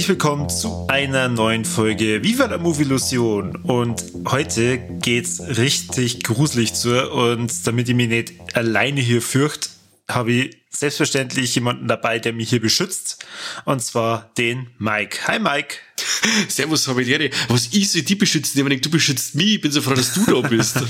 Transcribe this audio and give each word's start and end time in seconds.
Herzlich 0.00 0.08
willkommen 0.08 0.48
zu 0.48 0.79
einer 1.00 1.28
neuen 1.30 1.64
Folge 1.64 2.22
Viva 2.22 2.44
la 2.44 2.58
Movie 2.58 2.82
Illusion. 2.82 3.56
Und 3.56 4.04
heute 4.26 4.76
geht's 5.00 5.40
richtig 5.40 6.22
gruselig 6.22 6.74
zu. 6.74 7.10
Und 7.10 7.66
damit 7.66 7.88
ich 7.88 7.94
mich 7.94 8.08
nicht 8.10 8.34
alleine 8.52 9.00
hier 9.00 9.22
fürcht, 9.22 9.70
habe 10.10 10.32
ich 10.32 10.56
selbstverständlich 10.68 11.54
jemanden 11.54 11.88
dabei, 11.88 12.18
der 12.18 12.34
mich 12.34 12.50
hier 12.50 12.60
beschützt. 12.60 13.24
Und 13.64 13.82
zwar 13.82 14.30
den 14.36 14.68
Mike. 14.76 15.26
Hi 15.26 15.38
Mike. 15.38 15.76
Servus, 16.48 16.84
Familiäre. 16.84 17.30
Was 17.48 17.68
ich 17.72 17.90
soll 17.90 18.02
die 18.02 18.16
beschützen? 18.16 18.70
Ich 18.70 18.80
du 18.82 18.90
beschützt 18.90 19.34
mich. 19.34 19.54
Ich 19.54 19.60
bin 19.62 19.72
so 19.72 19.80
froh, 19.80 19.94
dass 19.94 20.12
du 20.12 20.26
da 20.26 20.46
bist. 20.46 20.76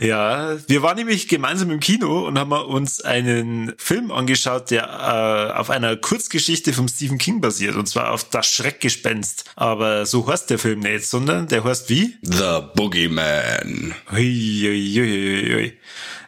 Ja, 0.00 0.56
wir 0.68 0.82
waren 0.82 0.96
nämlich 0.96 1.28
gemeinsam 1.28 1.70
im 1.70 1.80
Kino 1.80 2.26
und 2.26 2.38
haben 2.38 2.52
uns 2.52 3.00
einen 3.00 3.74
Film 3.78 4.10
angeschaut, 4.10 4.70
der 4.70 4.84
äh, 4.84 5.58
auf 5.58 5.70
einer 5.70 5.96
Kurzgeschichte 5.96 6.72
von 6.72 6.88
Stephen 6.88 7.18
King 7.18 7.40
basiert, 7.40 7.76
und 7.76 7.86
zwar 7.86 8.12
auf 8.12 8.24
Das 8.24 8.46
Schreckgespenst. 8.46 9.44
Aber 9.56 10.06
so 10.06 10.26
heißt 10.26 10.50
der 10.50 10.58
Film 10.58 10.80
nicht, 10.80 11.06
sondern 11.06 11.48
der 11.48 11.64
heißt 11.64 11.88
wie? 11.90 12.16
The 12.22 12.60
Boogeyman. 12.74 13.94
Hui. 14.10 15.78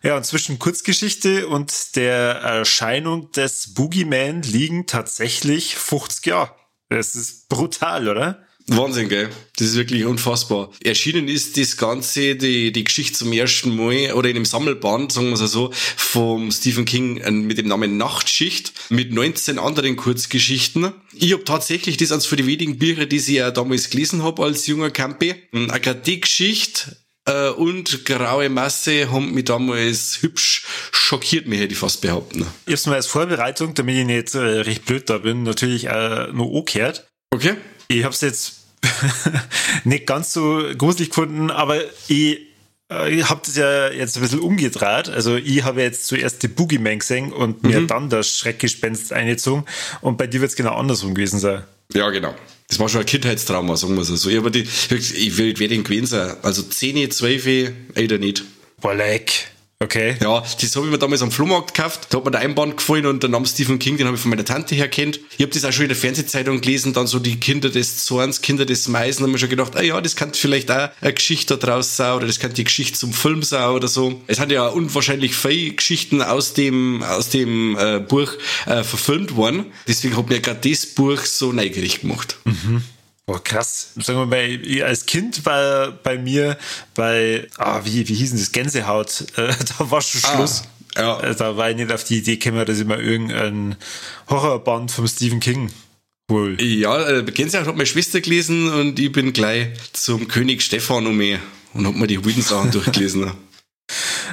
Ja, 0.02 0.16
und 0.16 0.24
zwischen 0.24 0.58
Kurzgeschichte 0.58 1.48
und 1.48 1.96
der 1.96 2.36
Erscheinung 2.36 3.32
des 3.32 3.74
Boogeyman 3.74 4.42
liegen 4.42 4.86
tatsächlich 4.86 5.76
50 5.76 6.26
Jahre. 6.26 6.54
Das 6.88 7.14
ist 7.14 7.48
brutal, 7.48 8.08
oder? 8.08 8.47
Wahnsinn, 8.68 9.08
gell? 9.08 9.30
Das 9.56 9.68
ist 9.68 9.76
wirklich 9.76 10.04
unfassbar. 10.04 10.70
Erschienen 10.84 11.26
ist 11.26 11.56
das 11.56 11.78
Ganze, 11.78 12.36
die, 12.36 12.70
die 12.70 12.84
Geschichte 12.84 13.18
zum 13.18 13.32
ersten 13.32 13.74
Mal, 13.74 14.12
oder 14.12 14.28
in 14.28 14.36
einem 14.36 14.44
Sammelband, 14.44 15.10
sagen 15.10 15.28
wir 15.28 15.40
es 15.40 15.52
so, 15.52 15.70
vom 15.96 16.50
Stephen 16.52 16.84
King 16.84 17.16
äh, 17.18 17.30
mit 17.30 17.56
dem 17.56 17.66
Namen 17.66 17.96
Nachtschicht, 17.96 18.72
mit 18.90 19.12
19 19.12 19.58
anderen 19.58 19.96
Kurzgeschichten. 19.96 20.92
Ich 21.14 21.32
habe 21.32 21.44
tatsächlich 21.44 21.96
das 21.96 22.12
als 22.12 22.26
für 22.26 22.36
die 22.36 22.46
wenigen 22.46 22.78
Bücher, 22.78 23.06
die 23.06 23.16
ich 23.16 23.28
ja 23.28 23.50
damals 23.50 23.88
gelesen 23.88 24.22
habe 24.22 24.42
als 24.42 24.66
junger 24.66 24.90
Campi. 24.90 25.34
Eine 25.52 26.18
Geschichte 26.20 26.96
äh, 27.24 27.48
und 27.48 28.04
Graue 28.04 28.50
Masse 28.50 29.10
haben 29.10 29.32
mich 29.32 29.46
damals 29.46 30.20
hübsch 30.20 30.66
schockiert, 30.92 31.46
mir 31.46 31.58
hätte 31.58 31.72
ich 31.72 31.78
fast 31.78 32.02
behaupten. 32.02 32.46
Erstmal 32.66 32.96
als 32.96 33.06
Vorbereitung, 33.06 33.72
damit 33.74 33.96
ich 33.96 34.04
nicht 34.04 34.34
äh, 34.34 34.38
recht 34.38 34.84
blöd 34.84 35.08
da 35.08 35.18
bin, 35.18 35.42
natürlich 35.42 35.86
äh, 35.86 36.28
nur 36.32 36.54
angehört. 36.54 37.08
Okay. 37.30 37.54
Ich 37.88 38.04
habe 38.04 38.14
es 38.14 38.20
jetzt 38.20 38.57
nicht 39.84 40.06
ganz 40.06 40.32
so 40.32 40.62
gruselig 40.76 41.10
gefunden, 41.10 41.50
aber 41.50 41.80
ich 42.08 42.48
äh, 42.90 43.14
ich 43.14 43.28
habe 43.28 43.40
das 43.44 43.56
ja 43.56 43.90
jetzt 43.90 44.16
ein 44.16 44.22
bisschen 44.22 44.40
umgedreht. 44.40 45.08
Also 45.08 45.36
ich 45.36 45.64
habe 45.64 45.82
jetzt 45.82 46.06
zuerst 46.06 46.42
die 46.42 46.48
Boogeyman 46.48 46.98
gesehen 46.98 47.32
und 47.32 47.62
mhm. 47.62 47.70
mir 47.70 47.86
dann 47.86 48.08
das 48.08 48.36
Schreckgespenst 48.36 49.12
eingezogen. 49.12 49.64
Und 50.00 50.18
bei 50.18 50.26
dir 50.26 50.40
wird 50.40 50.50
es 50.50 50.56
genau 50.56 50.74
andersrum 50.74 51.14
gewesen 51.14 51.38
sein. 51.38 51.64
Ja, 51.92 52.10
genau. 52.10 52.34
Das 52.68 52.78
war 52.78 52.88
schon 52.88 53.00
ein 53.00 53.06
Kindheitstrauma, 53.06 53.76
sagen 53.76 53.96
wir 53.96 54.04
so. 54.04 54.28
Ich, 54.28 54.52
die, 54.52 54.60
ich 54.90 55.38
will, 55.38 55.58
werde 55.58 55.78
gewesen 55.78 56.06
sein. 56.06 56.36
Also 56.42 56.62
10, 56.62 57.10
12, 57.10 57.72
oder 57.96 58.18
nicht. 58.18 58.44
Boah, 58.80 58.94
leck. 58.94 59.48
Okay. 59.80 60.16
Ja, 60.20 60.40
das 60.40 60.74
habe 60.74 60.86
ich 60.86 60.92
mir 60.92 60.98
damals 60.98 61.22
am 61.22 61.30
Flohmarkt 61.30 61.72
gekauft. 61.72 62.08
Da 62.10 62.18
hat 62.18 62.24
mir 62.24 62.32
der 62.32 62.40
Einband 62.40 62.76
gefallen 62.76 63.06
und 63.06 63.22
der 63.22 63.30
Name 63.30 63.46
Stephen 63.46 63.78
King, 63.78 63.96
den 63.96 64.08
habe 64.08 64.16
ich 64.16 64.20
von 64.20 64.30
meiner 64.30 64.44
Tante 64.44 64.74
her 64.74 64.88
kennt. 64.88 65.20
Ich 65.36 65.42
habe 65.42 65.52
das 65.52 65.64
auch 65.64 65.70
schon 65.70 65.84
in 65.84 65.90
der 65.90 65.96
Fernsehzeitung 65.96 66.60
gelesen, 66.60 66.94
dann 66.94 67.06
so 67.06 67.20
die 67.20 67.38
Kinder 67.38 67.70
des 67.70 68.04
Zorns, 68.04 68.42
Kinder 68.42 68.66
des 68.66 68.88
Meisen, 68.88 69.22
haben 69.22 69.30
mir 69.30 69.38
schon 69.38 69.50
gedacht, 69.50 69.76
ah 69.76 69.82
ja, 69.82 70.00
das 70.00 70.16
könnte 70.16 70.36
vielleicht 70.36 70.72
auch 70.72 70.88
eine 71.00 71.12
Geschichte 71.12 71.56
da 71.56 71.66
draus 71.66 71.94
sein 71.94 72.16
oder 72.16 72.26
das 72.26 72.40
könnte 72.40 72.56
die 72.56 72.64
Geschichte 72.64 72.98
zum 72.98 73.12
Film 73.12 73.44
sein 73.44 73.68
oder 73.68 73.86
so. 73.86 74.20
Es 74.26 74.40
hat 74.40 74.50
ja 74.50 74.66
unwahrscheinlich 74.66 75.36
viele 75.36 75.74
Geschichten 75.74 76.22
aus 76.22 76.54
dem, 76.54 77.04
aus 77.04 77.28
dem 77.28 77.78
äh, 77.78 78.00
Buch 78.00 78.32
äh, 78.66 78.82
verfilmt 78.82 79.36
worden. 79.36 79.66
Deswegen 79.86 80.16
hat 80.16 80.28
mir 80.28 80.40
gerade 80.40 80.68
das 80.68 80.86
Buch 80.86 81.20
so 81.20 81.52
neugierig 81.52 82.00
gemacht. 82.00 82.38
Mhm. 82.44 82.82
Boah, 83.28 83.44
krass. 83.44 83.90
Sagen 83.96 84.20
wir 84.20 84.24
mal, 84.24 84.82
als 84.84 85.04
Kind 85.04 85.44
war 85.44 85.92
bei 85.92 86.16
mir 86.16 86.56
bei, 86.94 87.46
ah, 87.58 87.82
wie, 87.84 88.08
wie 88.08 88.14
hießen 88.14 88.38
das, 88.38 88.52
Gänsehaut, 88.52 89.26
äh, 89.36 89.52
da 89.78 89.90
war 89.90 90.00
schon 90.00 90.22
ah, 90.24 90.34
Schluss. 90.34 90.62
Ah, 90.94 91.00
ja. 91.02 91.20
Äh, 91.20 91.36
da 91.36 91.54
war 91.58 91.68
ich 91.68 91.76
nicht 91.76 91.92
auf 91.92 92.04
die 92.04 92.16
Idee 92.16 92.38
gekommen, 92.38 92.64
dass 92.64 92.78
ich 92.78 92.86
mal 92.86 92.98
irgendein 92.98 93.76
Horrorband 94.30 94.90
vom 94.90 95.06
Stephen 95.06 95.40
King 95.40 95.70
Cool. 96.30 96.56
Ja, 96.62 97.06
äh, 97.06 97.22
Gänsehaut 97.22 97.66
hat 97.66 97.76
meine 97.76 97.86
Schwester 97.86 98.22
gelesen 98.22 98.72
und 98.72 98.98
ich 98.98 99.12
bin 99.12 99.34
gleich 99.34 99.68
zum 99.92 100.26
König 100.26 100.62
Stefan 100.62 101.06
um 101.06 101.18
mich 101.18 101.38
und 101.74 101.86
hab 101.86 101.96
mir 101.96 102.06
die 102.06 102.16
Hobbiten-Sachen 102.16 102.70
durchgelesen. 102.72 103.30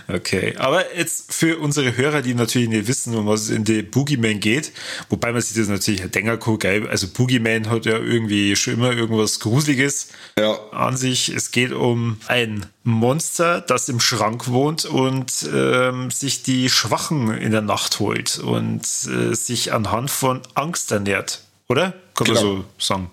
Okay, 0.08 0.56
aber 0.58 0.96
jetzt 0.96 1.34
für 1.34 1.58
unsere 1.58 1.98
Hörer, 1.98 2.22
die 2.22 2.36
natürlich 2.36 2.70
nicht 2.70 2.88
wissen, 2.88 3.16
um 3.16 3.26
was 3.26 3.44
es 3.44 3.50
in 3.50 3.64
die 3.64 3.82
Boogeyman 3.82 4.40
geht, 4.40 4.72
wobei 5.10 5.32
man 5.32 5.42
sich 5.42 5.58
das 5.58 5.68
natürlich 5.68 6.02
denken 6.12 6.40
kann, 6.40 6.60
geil, 6.60 6.88
also 6.88 7.08
Boogeyman 7.08 7.70
hat 7.70 7.86
ja 7.86 7.98
irgendwie 7.98 8.56
schon 8.56 8.76
immer 8.76 8.92
irgendwas 8.92 9.40
Gruseliges 9.40 10.10
ja. 10.38 10.54
an 10.72 10.96
sich. 10.96 11.30
Es 11.30 11.50
geht 11.50 11.72
um 11.72 12.18
ein 12.28 12.68
Monster, 12.84 13.62
das 13.62 13.90
im 13.90 14.00
Schrank 14.00 14.48
wohnt 14.48 14.86
und 14.86 15.50
ähm, 15.52 16.12
sich 16.12 16.44
die 16.44 16.70
Schwachen 16.70 17.36
in 17.36 17.52
der 17.52 17.62
Nacht 17.62 18.00
holt 18.00 18.38
und 18.38 18.84
äh, 18.84 19.34
sich 19.34 19.74
anhand 19.74 20.12
von 20.12 20.42
Angst 20.54 20.92
ernährt, 20.92 21.42
oder? 21.68 21.94
Kann 22.14 22.28
genau. 22.28 22.42
man 22.42 22.58
so 22.58 22.66
sagen. 22.78 23.10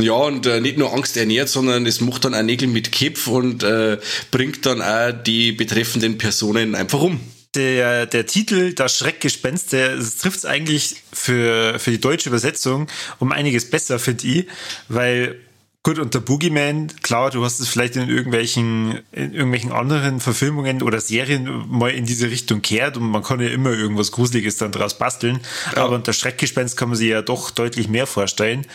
Ja, 0.00 0.14
und 0.14 0.44
äh, 0.46 0.60
nicht 0.60 0.76
nur 0.76 0.92
Angst 0.92 1.16
ernährt, 1.16 1.48
sondern 1.48 1.86
es 1.86 2.00
macht 2.00 2.24
dann 2.24 2.34
auch 2.34 2.42
Nägel 2.42 2.66
mit 2.66 2.90
Kipf 2.90 3.28
und 3.28 3.62
äh, 3.62 3.98
bringt 4.32 4.66
dann 4.66 4.82
auch 4.82 5.12
die 5.12 5.52
betreffenden 5.52 6.18
Personen 6.18 6.74
einfach 6.74 7.00
um. 7.00 7.20
Der, 7.54 8.06
der 8.06 8.26
Titel, 8.26 8.74
das 8.74 8.98
Schreckgespenst, 8.98 9.72
der 9.72 9.98
trifft 9.98 10.38
es 10.38 10.44
eigentlich 10.44 10.96
für, 11.12 11.78
für 11.78 11.92
die 11.92 12.00
deutsche 12.00 12.28
Übersetzung 12.28 12.88
um 13.20 13.30
einiges 13.30 13.70
besser, 13.70 14.00
finde 14.00 14.26
ich, 14.26 14.46
weil 14.88 15.38
Gut, 15.84 15.98
und 15.98 16.14
der 16.14 16.20
Boogeyman, 16.20 16.90
klar, 17.02 17.30
du 17.30 17.44
hast 17.44 17.60
es 17.60 17.68
vielleicht 17.68 17.96
in 17.96 18.08
irgendwelchen, 18.08 19.00
in 19.12 19.34
irgendwelchen 19.34 19.70
anderen 19.70 20.18
Verfilmungen 20.18 20.80
oder 20.80 20.98
Serien 20.98 21.66
mal 21.68 21.90
in 21.90 22.06
diese 22.06 22.30
Richtung 22.30 22.62
kehrt 22.62 22.96
und 22.96 23.02
man 23.02 23.22
kann 23.22 23.38
ja 23.38 23.48
immer 23.48 23.68
irgendwas 23.68 24.10
Gruseliges 24.10 24.56
dann 24.56 24.72
draus 24.72 24.96
basteln. 24.96 25.40
Ja. 25.76 25.84
Aber 25.84 25.96
unter 25.96 26.14
Schreckgespenst 26.14 26.78
kann 26.78 26.88
man 26.88 26.96
sich 26.96 27.10
ja 27.10 27.20
doch 27.20 27.50
deutlich 27.50 27.88
mehr 27.88 28.06
vorstellen. 28.06 28.66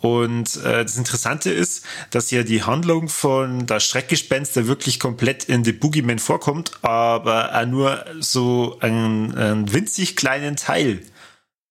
Und 0.00 0.56
äh, 0.56 0.82
das 0.82 0.96
Interessante 0.96 1.52
ist, 1.52 1.84
dass 2.10 2.32
ja 2.32 2.42
die 2.42 2.64
Handlung 2.64 3.08
von 3.08 3.66
das 3.66 3.84
Schreckgespenst 3.84 4.56
da 4.56 4.66
wirklich 4.66 4.98
komplett 4.98 5.44
in 5.44 5.62
The 5.62 5.70
Boogeyman 5.70 6.18
vorkommt, 6.18 6.72
aber 6.82 7.54
auch 7.54 7.66
nur 7.66 8.04
so 8.18 8.76
einen, 8.80 9.36
einen 9.36 9.72
winzig 9.72 10.16
kleinen 10.16 10.56
Teil 10.56 11.00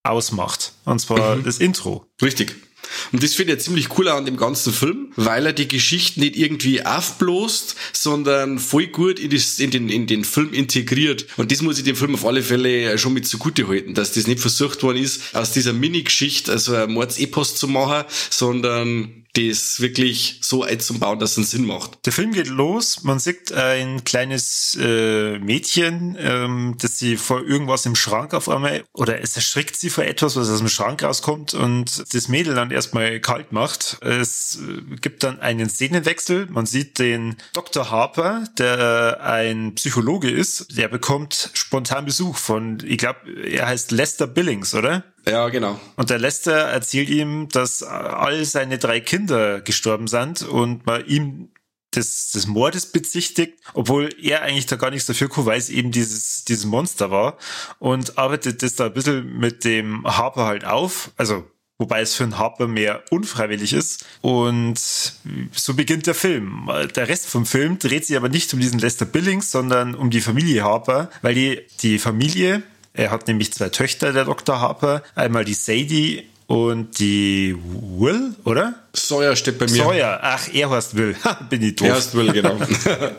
ausmacht. 0.04 0.72
Und 0.86 1.00
zwar 1.00 1.36
mhm. 1.36 1.44
das 1.44 1.58
Intro. 1.58 2.06
Richtig. 2.22 2.65
Und 3.12 3.24
das 3.24 3.34
finde 3.34 3.54
ich 3.54 3.60
ziemlich 3.60 3.98
cool 3.98 4.08
an 4.08 4.26
dem 4.26 4.38
ganzen 4.38 4.74
Film, 4.74 5.12
weil 5.16 5.46
er 5.46 5.54
die 5.54 5.68
Geschichte 5.68 6.20
nicht 6.20 6.36
irgendwie 6.36 6.86
aufbloßt, 6.86 7.76
sondern 7.94 8.60
voll 8.60 8.88
gut 8.88 9.20
in, 9.20 9.30
das, 9.30 9.60
in, 9.60 9.72
den, 9.72 9.90
in 9.90 10.08
den 10.08 10.24
Film 10.24 10.54
integriert. 10.54 11.28
Und 11.38 11.52
das 11.52 11.62
muss 11.62 11.78
ich 11.78 11.84
dem 11.84 11.96
Film 11.96 12.16
auf 12.16 12.26
alle 12.26 12.44
Fälle 12.44 12.98
schon 12.98 13.14
mit 13.14 13.28
zugute 13.28 13.68
halten, 13.68 13.94
dass 13.94 14.14
das 14.14 14.28
nicht 14.28 14.40
versucht 14.40 14.84
worden 14.84 14.98
ist, 14.98 15.36
aus 15.36 15.52
dieser 15.52 15.74
Mini-Geschichte 15.74 16.52
also 16.52 16.76
ein 16.76 16.92
Mordsepos 16.92 17.56
zu 17.56 17.68
machen, 17.68 18.06
sondern 18.30 19.25
das 19.36 19.80
wirklich 19.80 20.40
so 20.42 20.64
einzubauen, 20.64 21.20
dass 21.20 21.38
es 21.38 21.52
Sinn 21.52 21.66
macht. 21.66 22.06
Der 22.06 22.14
Film 22.14 22.32
geht 22.32 22.48
los, 22.48 23.04
man 23.04 23.20
sieht 23.20 23.52
ein 23.52 24.04
kleines 24.04 24.78
äh, 24.82 25.38
Mädchen, 25.40 26.18
ähm, 26.20 26.76
das 26.80 26.98
sie 26.98 27.18
vor 27.18 27.42
irgendwas 27.42 27.86
im 27.86 27.96
Schrank 27.96 28.34
auf 28.34 28.50
einmal, 28.50 28.84
oder 28.94 29.22
es 29.22 29.36
erschrickt 29.36 29.76
sie 29.76 29.90
vor 29.90 30.04
etwas, 30.04 30.36
was 30.36 30.50
aus 30.50 30.60
dem 30.60 30.70
Schrank 30.70 31.04
rauskommt 31.04 31.54
und 31.54 32.14
das 32.14 32.28
Mädel 32.28 32.56
dann 32.56 32.72
erstmal 32.72 33.20
kalt 33.20 33.52
macht. 33.52 33.98
Es 34.02 34.60
äh, 34.60 34.96
gibt 34.98 35.24
dann 35.24 35.40
einen 35.40 35.70
Szenenwechsel, 35.70 36.48
man 36.48 36.66
sieht 36.66 37.00
den 37.00 37.36
Dr. 37.54 37.92
Harper, 37.92 38.46
der 38.58 39.20
ein 39.22 39.76
Psychologe 39.76 40.30
ist, 40.30 40.78
der 40.78 40.88
bekommt 40.88 41.52
spontan 41.54 42.06
Besuch 42.06 42.38
von, 42.38 42.78
ich 42.86 42.98
glaube, 42.98 43.20
er 43.46 43.68
heißt 43.68 43.92
Lester 43.92 44.28
Billings, 44.28 44.74
oder? 44.74 45.04
Ja, 45.28 45.50
genau. 45.50 45.80
Und 45.96 46.10
der 46.10 46.20
Lester 46.20 46.54
erzählt 46.54 47.10
ihm, 47.10 47.50
dass 47.50 47.82
all 47.82 48.46
seine 48.46 48.78
drei 48.78 49.00
Kinder 49.00 49.62
gestorben 49.62 50.08
sind 50.08 50.44
und 50.44 50.86
man 50.86 51.06
ihm 51.08 51.50
des, 51.96 52.32
des 52.32 52.48
Mordes 52.48 52.88
bezichtigt, 52.88 53.54
obwohl 53.74 54.10
er 54.22 54.42
eigentlich 54.42 54.66
da 54.66 54.76
gar 54.76 54.92
nichts 54.92 55.08
dafür 55.08 55.30
kann, 55.30 55.46
weil 55.46 55.58
es 55.58 55.70
eben 55.70 55.92
dieses, 55.92 56.46
dieses 56.46 56.66
Monster 56.66 57.12
war 57.12 57.38
und 57.80 58.18
arbeitet 58.18 58.64
das 58.64 58.76
da 58.76 58.88
ein 58.88 58.94
bisschen 58.94 59.38
mit 59.38 59.64
dem 59.64 60.04
Harper 60.06 60.46
halt 60.46 60.66
auf, 60.66 61.12
also 61.18 61.46
wobei 61.78 62.02
es 62.02 62.16
für 62.16 62.24
einen 62.24 62.38
Harper 62.38 62.68
mehr 62.68 63.04
unfreiwillig 63.12 63.74
ist. 63.74 64.06
Und 64.22 64.78
so 64.78 65.74
beginnt 65.74 66.08
der 66.08 66.16
Film. 66.16 66.70
Der 66.96 67.08
Rest 67.08 67.28
vom 67.28 67.46
Film 67.46 67.80
dreht 67.80 68.06
sich 68.06 68.16
aber 68.16 68.30
nicht 68.30 68.54
um 68.54 68.60
diesen 68.60 68.80
Lester 68.80 69.06
Billings, 69.06 69.52
sondern 69.52 69.94
um 69.96 70.10
die 70.10 70.22
Familie 70.22 70.64
Harper, 70.64 71.10
weil 71.22 71.36
die, 71.36 71.62
die 71.82 72.00
Familie, 72.00 72.64
er 72.96 73.12
hat 73.12 73.28
nämlich 73.28 73.54
zwei 73.54 73.70
Töchter, 73.70 74.14
der 74.14 74.26
Dr. 74.26 74.60
Harper, 74.60 75.04
einmal 75.16 75.46
die 75.46 75.54
Sadie 75.54 76.24
und 76.48 77.00
die 77.00 77.58
Will, 77.98 78.36
oder? 78.44 78.76
Sawyer 78.94 79.36
steht 79.36 79.58
bei 79.58 79.66
mir. 79.66 79.84
Sawyer, 79.84 80.20
ach, 80.22 80.48
er 80.54 80.70
heißt 80.70 80.96
Will. 80.96 81.16
Bin 81.50 81.64
ich 81.64 81.76
doof. 81.76 81.88
Er 81.88 81.96
heißt 81.96 82.16
Will, 82.16 82.32
genau. 82.32 82.58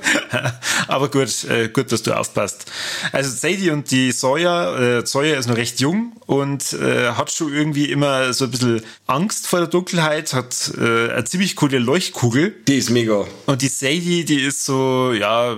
Aber 0.88 1.10
gut, 1.10 1.44
äh, 1.44 1.68
gut, 1.68 1.90
dass 1.90 2.02
du 2.02 2.16
aufpasst. 2.16 2.66
Also 3.10 3.30
Sadie 3.30 3.70
und 3.70 3.90
die 3.90 4.12
Sawyer, 4.12 5.00
äh, 5.00 5.06
Sawyer 5.06 5.38
ist 5.38 5.48
noch 5.48 5.56
recht 5.56 5.80
jung 5.80 6.12
und 6.26 6.72
äh, 6.74 7.10
hat 7.12 7.32
schon 7.32 7.52
irgendwie 7.52 7.90
immer 7.90 8.32
so 8.32 8.44
ein 8.44 8.52
bisschen 8.52 8.82
Angst 9.06 9.48
vor 9.48 9.58
der 9.58 9.68
Dunkelheit, 9.68 10.32
hat 10.32 10.72
äh, 10.78 11.10
eine 11.10 11.24
ziemlich 11.24 11.56
coole 11.56 11.78
Leuchtkugel. 11.78 12.54
Die 12.68 12.76
ist 12.76 12.90
mega. 12.90 13.26
Und 13.46 13.60
die 13.60 13.68
Sadie, 13.68 14.24
die 14.24 14.40
ist 14.40 14.64
so, 14.64 15.12
ja, 15.12 15.56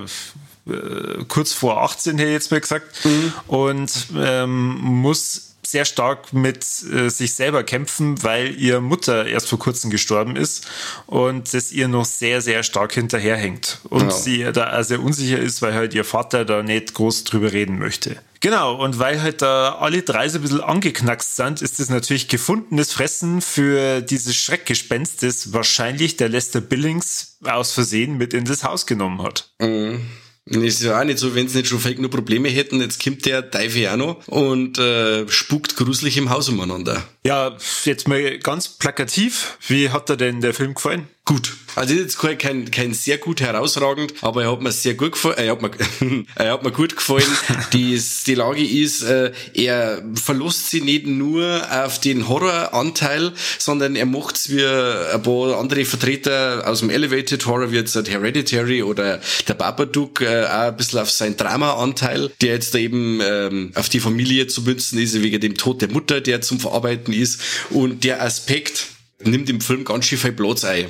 äh, 0.68 1.24
kurz 1.28 1.52
vor 1.52 1.82
18, 1.82 2.18
hätte 2.18 2.28
ich 2.28 2.34
jetzt 2.34 2.50
mal 2.50 2.60
gesagt, 2.60 3.04
mhm. 3.04 3.32
und 3.46 4.06
ähm, 4.16 4.78
muss 4.80 5.48
sehr 5.70 5.84
stark 5.84 6.32
mit 6.32 6.64
äh, 6.92 7.10
sich 7.10 7.34
selber 7.34 7.62
kämpfen, 7.62 8.22
weil 8.22 8.54
ihr 8.58 8.80
Mutter 8.80 9.26
erst 9.26 9.48
vor 9.48 9.58
kurzem 9.58 9.90
gestorben 9.90 10.34
ist 10.34 10.66
und 11.06 11.52
das 11.52 11.72
ihr 11.72 11.88
noch 11.88 12.06
sehr, 12.06 12.40
sehr 12.40 12.62
stark 12.62 12.94
hinterherhängt. 12.94 13.80
Und 13.90 14.04
ja. 14.04 14.10
sie 14.10 14.44
da 14.52 14.82
sehr 14.82 15.02
unsicher 15.02 15.38
ist, 15.38 15.60
weil 15.60 15.74
halt 15.74 15.92
ihr 15.92 16.04
Vater 16.04 16.46
da 16.46 16.62
nicht 16.62 16.94
groß 16.94 17.24
drüber 17.24 17.52
reden 17.52 17.78
möchte. 17.78 18.16
Genau, 18.40 18.82
und 18.82 18.98
weil 18.98 19.20
halt 19.20 19.42
da 19.42 19.74
alle 19.74 20.02
drei 20.02 20.28
so 20.28 20.38
ein 20.38 20.42
bisschen 20.42 20.60
angeknackst 20.62 21.36
sind, 21.36 21.60
ist 21.60 21.80
das 21.80 21.90
natürlich 21.90 22.28
gefundenes 22.28 22.92
Fressen 22.92 23.40
für 23.40 24.00
dieses 24.00 24.36
Schreckgespenst, 24.36 25.22
das 25.22 25.52
wahrscheinlich 25.52 26.16
der 26.16 26.28
Lester 26.28 26.60
Billings 26.60 27.36
aus 27.44 27.72
Versehen 27.72 28.16
mit 28.16 28.32
in 28.32 28.44
das 28.44 28.62
Haus 28.64 28.86
genommen 28.86 29.22
hat. 29.22 29.50
Mhm. 29.60 30.06
Ist 30.50 30.82
ja 30.82 30.98
auch 30.98 31.04
nicht 31.04 31.18
so, 31.18 31.34
wenn 31.34 31.46
sie 31.48 31.58
nicht 31.58 31.68
schon 31.68 31.78
fake 31.78 31.98
nur 31.98 32.10
Probleme 32.10 32.48
hätten, 32.48 32.80
jetzt 32.80 33.02
kommt 33.02 33.26
der 33.26 33.50
Teufel 33.50 33.86
auch 33.88 33.96
noch 33.96 34.28
und 34.28 34.78
äh, 34.78 35.28
spukt 35.28 35.76
gruselig 35.76 36.16
im 36.16 36.30
Haus 36.30 36.48
umeinander. 36.48 37.06
Ja, 37.28 37.58
jetzt 37.84 38.08
mal 38.08 38.38
ganz 38.38 38.69
plakativ, 38.69 39.58
wie 39.69 39.90
hat 39.90 40.08
dir 40.08 40.16
denn 40.16 40.40
der 40.40 40.54
Film 40.54 40.72
gefallen? 40.72 41.08
gut. 41.28 41.52
Also 41.76 41.92
ist 41.94 42.00
jetzt 42.00 42.40
kein, 42.40 42.70
kein 42.70 42.94
sehr 42.94 43.19
gut 43.19 43.40
herausragend, 43.42 44.14
aber 44.22 44.44
er 44.44 44.50
hat 44.50 44.62
mir 44.62 44.72
sehr 44.72 44.94
gut 44.94 45.12
gefallen. 45.12 45.36
Er 45.36 45.52
hat 45.52 45.62
mir, 45.62 45.70
er 46.34 46.52
hat 46.52 46.64
mir 46.64 46.72
gut 46.72 46.96
gefallen. 46.96 47.22
die, 47.75 48.00
die 48.26 48.34
Lage 48.34 48.64
ist, 48.64 49.02
äh, 49.02 49.32
er 49.52 50.02
verlässt 50.14 50.70
sich 50.70 50.82
nicht 50.82 51.06
nur 51.06 51.60
auf 51.70 52.00
den 52.00 52.28
Horroranteil, 52.28 53.32
sondern 53.58 53.94
er 53.94 54.06
macht's 54.06 54.48
wie 54.48 54.64
ein 54.64 55.22
paar 55.22 55.58
andere 55.58 55.84
Vertreter 55.84 56.62
aus 56.66 56.80
dem 56.80 56.88
Elevated 56.88 57.44
Horror, 57.46 57.70
wie 57.70 57.76
jetzt 57.76 57.94
Hereditary 57.94 58.82
oder 58.82 59.20
der 59.46 59.54
Babadook, 59.54 60.22
äh, 60.22 60.46
auch 60.46 60.69
ein 60.69 60.76
bisschen 60.76 61.00
auf 61.00 61.10
seinen 61.10 61.36
Drama-Anteil, 61.36 62.30
der 62.40 62.54
jetzt 62.54 62.75
da 62.75 62.78
eben 62.78 63.20
ähm, 63.22 63.72
auf 63.75 63.90
die 63.90 64.00
Familie 64.00 64.46
zu 64.46 64.62
münzen 64.62 64.98
ist, 64.98 65.20
wegen 65.22 65.40
dem 65.40 65.56
Tod 65.56 65.82
der 65.82 65.90
Mutter, 65.90 66.22
der 66.22 66.40
zum 66.40 66.58
Verarbeiten 66.58 67.12
ist. 67.20 67.40
Und 67.70 68.04
der 68.04 68.22
Aspekt, 68.22 68.86
nimmt 69.24 69.50
im 69.50 69.60
Film 69.60 69.84
ganz 69.84 70.06
schön 70.06 70.18
viel 70.18 70.32
Platz 70.32 70.64
ein. 70.64 70.86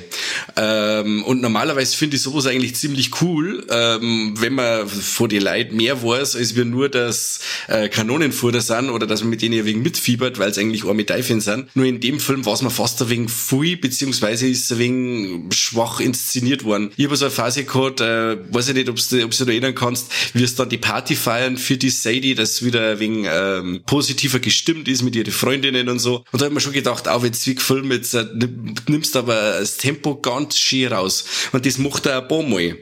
Ähm, 0.55 1.23
und 1.23 1.41
normalerweise 1.41 1.97
finde 1.97 2.15
ich 2.15 2.21
sowas 2.21 2.45
eigentlich 2.45 2.75
ziemlich 2.75 3.21
cool, 3.21 3.65
ähm, 3.69 4.35
wenn 4.39 4.53
man 4.53 4.87
vor 4.87 5.27
die 5.27 5.39
Leute 5.39 5.73
mehr 5.73 6.03
weiß, 6.03 6.35
als 6.35 6.55
wir 6.55 6.65
nur 6.65 6.89
das 6.89 7.39
äh, 7.67 7.89
Kanonenfutter 7.89 8.61
sind 8.61 8.91
oder 8.91 9.07
dass 9.07 9.21
man 9.21 9.31
mit 9.31 9.41
denen 9.41 9.59
ein 9.59 9.65
wenig 9.65 9.83
mitfiebert, 9.83 10.37
weil 10.37 10.51
es 10.51 10.59
eigentlich 10.59 10.85
arme 10.85 11.05
Teufel 11.05 11.41
sind. 11.41 11.75
Nur 11.75 11.85
in 11.85 11.99
dem 11.99 12.19
Film 12.19 12.45
war 12.45 12.53
es 12.53 12.61
mir 12.61 12.69
fast 12.69 13.01
ein 13.01 13.09
wenig 13.09 13.31
viel, 13.31 13.77
beziehungsweise 13.77 14.47
ist 14.47 14.65
es 14.65 14.71
ein 14.73 14.79
wenig 14.79 15.55
schwach 15.55 15.99
inszeniert 15.99 16.63
worden. 16.63 16.91
Ich 16.97 17.05
habe 17.05 17.15
so 17.15 17.25
eine 17.25 17.31
Phase 17.31 17.63
gehabt, 17.63 17.99
äh, 18.01 18.37
weiß 18.53 18.69
ich 18.69 18.75
nicht, 18.75 18.89
ob 18.89 18.97
du 18.97 19.27
dich 19.27 19.47
erinnern 19.47 19.73
kannst, 19.73 20.11
wie 20.33 20.43
es 20.43 20.53
dann 20.53 20.69
die 20.69 20.77
Party 20.77 21.15
feiern 21.15 21.57
für 21.57 21.77
die 21.77 21.89
Sadie, 21.89 22.35
das 22.35 22.63
wieder 22.63 22.91
ein 22.91 22.99
wenig 22.99 23.27
ähm, 23.31 23.81
positiver 23.87 24.39
gestimmt 24.39 24.87
ist 24.87 25.01
mit 25.01 25.15
ihren 25.15 25.31
Freundinnen 25.31 25.89
und 25.89 25.97
so. 25.97 26.17
Und 26.31 26.41
da 26.41 26.45
habe 26.45 26.49
ich 26.49 26.53
mir 26.53 26.61
schon 26.61 26.73
gedacht, 26.73 27.07
auch 27.07 27.23
wenn 27.23 27.33
Zwickfilm 27.33 27.91
jetzt 27.91 28.18
nimmst 28.87 29.15
aber 29.15 29.59
das 29.59 29.77
Tempo 29.77 30.15
ganz 30.15 30.57
schön 30.57 30.91
raus. 30.91 31.25
Und 31.51 31.65
das 31.65 31.77
macht 31.77 32.05
er 32.05 32.21
ein 32.21 32.27
paar 32.27 32.43
Mal. 32.43 32.77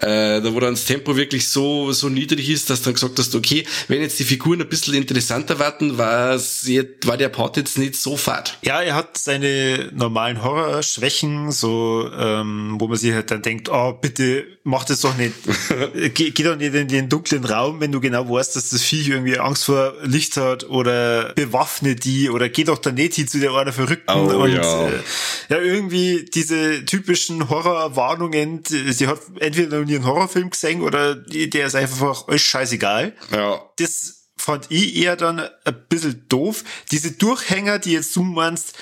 Äh, 0.00 0.40
da 0.40 0.54
wo 0.54 0.60
dann 0.60 0.74
das 0.74 0.84
Tempo 0.84 1.16
wirklich 1.16 1.48
so, 1.48 1.92
so 1.92 2.08
niedrig 2.08 2.48
ist, 2.48 2.70
dass 2.70 2.80
du 2.80 2.86
dann 2.86 2.94
gesagt 2.94 3.18
hast, 3.18 3.34
okay, 3.34 3.66
wenn 3.88 4.00
jetzt 4.00 4.18
die 4.18 4.24
Figuren 4.24 4.60
ein 4.60 4.68
bisschen 4.68 4.94
interessanter 4.94 5.58
werden, 5.58 5.98
war, 5.98 6.38
war 6.38 7.16
der 7.16 7.28
Part 7.28 7.56
jetzt 7.56 7.78
nicht 7.78 7.96
so 7.96 8.16
fad. 8.16 8.58
Ja, 8.62 8.80
er 8.80 8.94
hat 8.94 9.18
seine 9.18 9.90
normalen 9.94 10.42
Horrorschwächen, 10.42 11.52
so, 11.52 12.08
ähm, 12.18 12.76
wo 12.78 12.88
man 12.88 12.96
sich 12.96 13.12
halt 13.12 13.30
dann 13.30 13.42
denkt, 13.42 13.68
oh, 13.68 13.92
bitte 13.92 14.46
mach 14.64 14.84
das 14.84 15.00
doch 15.00 15.16
nicht. 15.16 15.34
geh, 16.14 16.30
geh 16.30 16.42
doch 16.42 16.56
nicht 16.56 16.74
in 16.74 16.88
den 16.88 17.08
dunklen 17.08 17.44
Raum, 17.44 17.80
wenn 17.80 17.92
du 17.92 18.00
genau 18.00 18.28
weißt, 18.28 18.54
dass 18.54 18.68
das 18.68 18.82
Viech 18.82 19.08
irgendwie 19.08 19.38
Angst 19.38 19.64
vor 19.64 19.94
Licht 20.02 20.36
hat 20.36 20.68
oder 20.68 21.32
bewaffne 21.34 21.96
die 21.96 22.30
oder 22.30 22.48
geh 22.48 22.64
doch 22.64 22.78
da 22.78 22.92
nicht 22.92 23.14
hin 23.14 23.26
zu 23.26 23.38
der 23.40 23.52
einer 23.52 23.72
Verrückten 23.72 24.12
oh, 24.12 24.42
und 24.42 24.52
ja 24.52 24.77
äh, 24.86 25.02
ja, 25.48 25.60
irgendwie 25.60 26.24
diese 26.24 26.84
typischen 26.84 27.48
Horrorwarnungen, 27.48 28.62
sie 28.64 29.06
hat 29.06 29.20
entweder 29.40 29.78
noch 29.78 29.86
nie 29.86 29.96
einen 29.96 30.06
Horrorfilm 30.06 30.50
gesehen 30.50 30.82
oder 30.82 31.14
der 31.16 31.66
ist 31.66 31.74
einfach 31.74 32.28
euch 32.28 32.42
scheißegal. 32.42 33.14
Ja. 33.32 33.62
Das 33.76 34.28
fand 34.36 34.66
ich 34.70 34.96
eher 34.96 35.16
dann 35.16 35.40
ein 35.40 35.86
bisschen 35.88 36.26
doof. 36.28 36.64
Diese 36.90 37.12
Durchhänger, 37.12 37.78
die 37.78 37.92
jetzt 37.92 38.14
du 38.16 38.22
meinst, 38.22 38.74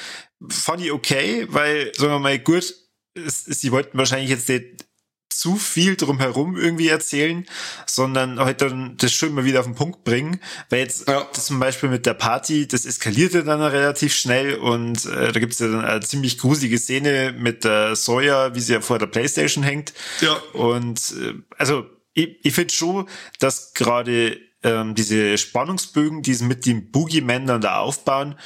fand 0.48 0.82
ich 0.82 0.92
okay, 0.92 1.46
weil, 1.50 1.92
sagen 1.96 2.12
wir 2.12 2.18
mal, 2.18 2.38
gut, 2.38 2.74
sie 3.14 3.72
wollten 3.72 3.96
wahrscheinlich 3.96 4.30
jetzt 4.30 4.48
nicht 4.48 4.85
zu 5.38 5.56
viel 5.56 5.96
drumherum 5.96 6.56
irgendwie 6.56 6.88
erzählen, 6.88 7.46
sondern 7.86 8.38
halt 8.40 8.62
dann 8.62 8.96
das 8.96 9.12
schon 9.12 9.34
mal 9.34 9.44
wieder 9.44 9.60
auf 9.60 9.66
den 9.66 9.74
Punkt 9.74 10.04
bringen. 10.04 10.40
Weil 10.70 10.80
jetzt 10.80 11.08
ja. 11.08 11.30
zum 11.32 11.60
Beispiel 11.60 11.88
mit 11.88 12.06
der 12.06 12.14
Party, 12.14 12.66
das 12.66 12.86
eskalierte 12.86 13.44
dann 13.44 13.60
relativ 13.60 14.14
schnell 14.14 14.54
und 14.56 15.04
äh, 15.06 15.32
da 15.32 15.40
gibt's 15.40 15.58
ja 15.58 15.68
dann 15.68 15.84
eine 15.84 16.00
ziemlich 16.00 16.38
gruselige 16.38 16.78
Szene 16.78 17.34
mit 17.36 17.64
der 17.64 17.96
Sawyer, 17.96 18.54
wie 18.54 18.60
sie 18.60 18.72
ja 18.72 18.80
vor 18.80 18.98
der 18.98 19.06
Playstation 19.06 19.62
hängt. 19.62 19.92
Ja. 20.20 20.34
Und 20.52 21.14
äh, 21.20 21.34
also 21.58 21.86
ich, 22.14 22.38
ich 22.42 22.54
finde 22.54 22.72
schon, 22.72 23.08
dass 23.38 23.74
gerade 23.74 24.40
ähm, 24.62 24.94
diese 24.94 25.38
Spannungsbögen, 25.38 26.22
die 26.22 26.34
sie 26.34 26.44
mit 26.44 26.66
dem 26.66 26.90
Boogeyman 26.90 27.46
dann 27.46 27.60
da 27.60 27.78
aufbauen, 27.78 28.36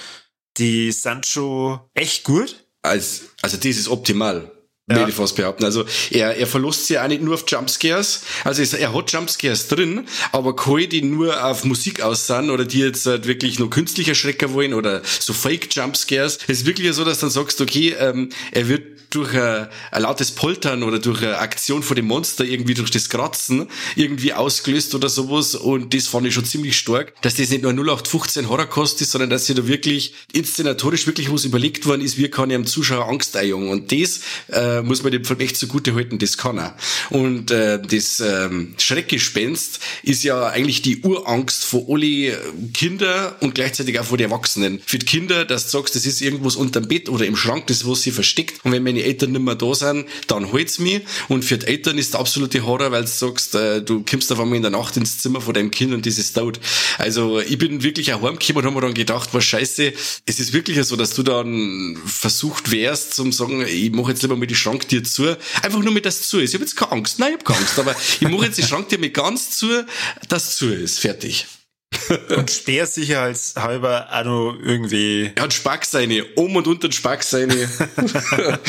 die 0.58 0.90
sind 0.92 1.26
schon 1.26 1.80
echt 1.94 2.24
gut. 2.24 2.66
Als, 2.82 3.30
also 3.42 3.56
das 3.56 3.76
ist 3.76 3.88
optimal 3.88 4.50
ja. 4.90 4.96
würde 4.96 5.10
ich 5.10 5.16
fast 5.16 5.36
behaupten. 5.36 5.64
Also 5.64 5.84
er, 6.10 6.36
er 6.36 6.46
verlässt 6.46 6.86
sich 6.86 6.98
auch 6.98 7.08
nicht 7.08 7.22
nur 7.22 7.34
auf 7.34 7.44
Jumpscares. 7.46 8.22
Also 8.44 8.76
er 8.76 8.94
hat 8.94 9.12
Jumpscares 9.12 9.68
drin, 9.68 10.06
aber 10.32 10.54
keine, 10.56 10.88
die 10.88 11.02
nur 11.02 11.44
auf 11.44 11.64
Musik 11.64 12.02
aus 12.02 12.26
sind 12.26 12.50
oder 12.50 12.64
die 12.64 12.80
jetzt 12.80 13.06
halt 13.06 13.26
wirklich 13.26 13.58
nur 13.58 13.70
künstlicher 13.70 14.14
Schrecker 14.14 14.52
wollen 14.52 14.74
oder 14.74 15.02
so 15.04 15.32
Fake 15.32 15.74
Jumpscares. 15.74 16.38
Es 16.46 16.60
ist 16.60 16.66
wirklich 16.66 16.92
so, 16.92 17.04
dass 17.04 17.18
du 17.18 17.26
dann 17.26 17.30
sagst, 17.30 17.60
okay, 17.60 17.94
ähm, 17.98 18.30
er 18.52 18.68
wird 18.68 19.00
durch 19.10 19.34
ein, 19.34 19.68
ein 19.90 20.02
lautes 20.02 20.30
Poltern 20.30 20.82
oder 20.82 20.98
durch 20.98 21.22
eine 21.22 21.38
Aktion 21.38 21.82
vor 21.82 21.96
dem 21.96 22.06
Monster 22.06 22.44
irgendwie 22.44 22.74
durch 22.74 22.90
das 22.90 23.08
Kratzen 23.08 23.68
irgendwie 23.96 24.32
ausgelöst 24.32 24.94
oder 24.94 25.08
sowas 25.08 25.54
und 25.54 25.92
das 25.94 26.06
fand 26.06 26.26
ich 26.26 26.34
schon 26.34 26.44
ziemlich 26.44 26.78
stark, 26.78 27.20
dass 27.22 27.34
das 27.34 27.50
nicht 27.50 27.62
nur 27.62 27.72
0815 27.72 28.48
Horrorkost 28.48 29.00
ist, 29.02 29.10
sondern 29.10 29.30
dass 29.30 29.46
sich 29.46 29.56
da 29.56 29.66
wirklich 29.66 30.14
inszenatorisch 30.32 31.06
wirklich 31.06 31.30
was 31.30 31.44
überlegt 31.44 31.86
worden 31.86 32.02
ist, 32.02 32.18
wie 32.18 32.28
kann 32.28 32.50
ich 32.50 32.56
am 32.56 32.66
Zuschauer 32.66 33.08
Angst 33.08 33.36
einjagen 33.36 33.68
und 33.68 33.92
das 33.92 34.20
äh, 34.48 34.79
muss 34.82 35.02
man 35.02 35.12
dem 35.12 35.24
Film 35.24 35.40
echt 35.40 35.56
zugute 35.56 35.94
halten, 35.94 36.18
das 36.18 36.36
kann 36.36 36.58
er. 36.58 36.76
Und 37.10 37.50
äh, 37.50 37.80
das 37.80 38.20
ähm, 38.20 38.74
Schreckgespenst 38.78 39.80
ist 40.02 40.22
ja 40.22 40.46
eigentlich 40.48 40.82
die 40.82 41.00
Urangst 41.02 41.64
vor 41.64 41.86
alle 41.88 42.38
Kinder 42.72 43.36
und 43.40 43.54
gleichzeitig 43.54 43.98
auch 43.98 44.04
vor 44.04 44.18
den 44.18 44.30
Erwachsenen. 44.30 44.80
Für 44.84 44.98
die 44.98 45.06
Kinder, 45.06 45.44
dass 45.44 45.64
du 45.64 45.78
sagst, 45.78 45.94
das 45.96 46.06
ist 46.06 46.20
irgendwas 46.20 46.56
unterm 46.56 46.88
Bett 46.88 47.08
oder 47.08 47.26
im 47.26 47.36
Schrank, 47.36 47.66
das 47.66 47.86
was 47.86 48.02
sie 48.02 48.10
versteckt 48.10 48.64
und 48.64 48.72
wenn 48.72 48.82
meine 48.82 49.02
Eltern 49.02 49.32
nicht 49.32 49.42
mehr 49.42 49.54
da 49.54 49.74
sind, 49.74 50.06
dann 50.26 50.52
holt's 50.52 50.78
mich. 50.78 51.02
Und 51.28 51.44
für 51.44 51.58
die 51.58 51.66
Eltern 51.66 51.98
ist 51.98 52.14
der 52.14 52.20
absolute 52.20 52.64
Horror, 52.64 52.90
weil 52.92 53.02
du 53.02 53.08
sagst, 53.08 53.54
äh, 53.54 53.82
du 53.82 54.04
kommst 54.08 54.30
auf 54.32 54.40
einmal 54.40 54.56
in 54.56 54.62
der 54.62 54.70
Nacht 54.70 54.96
ins 54.96 55.18
Zimmer 55.18 55.40
von 55.40 55.54
deinem 55.54 55.70
Kind 55.70 55.92
und 55.92 56.06
das 56.06 56.18
ist 56.18 56.34
tot. 56.34 56.60
Also 56.98 57.40
ich 57.40 57.58
bin 57.58 57.82
wirklich 57.82 58.12
auch 58.12 58.22
heimgekommen 58.22 58.58
und 58.62 58.64
habe 58.66 58.74
mir 58.74 58.80
dann 58.88 58.94
gedacht, 58.94 59.30
was 59.32 59.44
scheiße, 59.44 59.92
es 60.26 60.40
ist 60.40 60.52
wirklich 60.52 60.84
so, 60.84 60.96
dass 60.96 61.14
du 61.14 61.22
dann 61.22 61.98
versucht 62.04 62.70
wärst, 62.70 63.14
zum 63.14 63.32
sagen, 63.32 63.64
ich 63.66 63.90
mache 63.92 64.10
jetzt 64.12 64.22
lieber 64.22 64.36
mal 64.36 64.46
die 64.46 64.54
Schranktür 64.60 65.02
zu. 65.04 65.36
Einfach 65.62 65.80
nur 65.80 65.92
mit 65.92 66.06
das 66.06 66.28
zu 66.28 66.38
ist. 66.38 66.50
Ich 66.50 66.54
habe 66.54 66.64
jetzt 66.64 66.76
keine 66.76 66.92
Angst. 66.92 67.18
Nein, 67.18 67.30
ich 67.30 67.34
habe 67.34 67.44
keine 67.44 67.58
Angst. 67.60 67.78
Aber 67.78 67.94
ich 68.20 68.28
mache 68.28 68.46
jetzt 68.46 68.58
die 68.58 68.62
Schranktür 68.62 68.98
mit 68.98 69.14
ganz 69.14 69.56
zu, 69.56 69.84
dass 70.28 70.56
zu 70.56 70.72
ist. 70.72 71.00
Fertig. 71.00 71.46
und 72.36 72.50
sicherheitshalber 72.50 74.08
auch 74.12 74.24
noch 74.24 74.58
irgendwie. 74.62 75.32
Er 75.34 75.42
hat 75.42 75.52
Spackseine, 75.52 76.24
um 76.36 76.54
und 76.56 76.66
unter 76.66 76.88
den 76.88 76.92
Spackseine. 76.92 77.68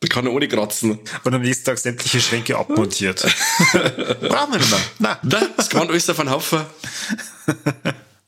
Da 0.00 0.06
kann 0.06 0.26
er 0.26 0.32
ohne 0.32 0.46
kratzen. 0.46 1.00
Und 1.24 1.34
am 1.34 1.42
nächsten 1.42 1.64
Tag 1.64 1.76
sämtliche 1.76 2.20
Schränke 2.20 2.56
abmontiert. 2.56 3.20
Brauchen 4.20 4.52
wir 4.52 4.58
nicht 4.58 4.70
mehr. 4.70 4.80
Nein. 5.00 5.48
Das 5.56 5.68
kann 5.68 5.88
alles 5.88 6.08
auf 6.08 6.20
einen 6.20 6.30
Haufen. 6.30 6.60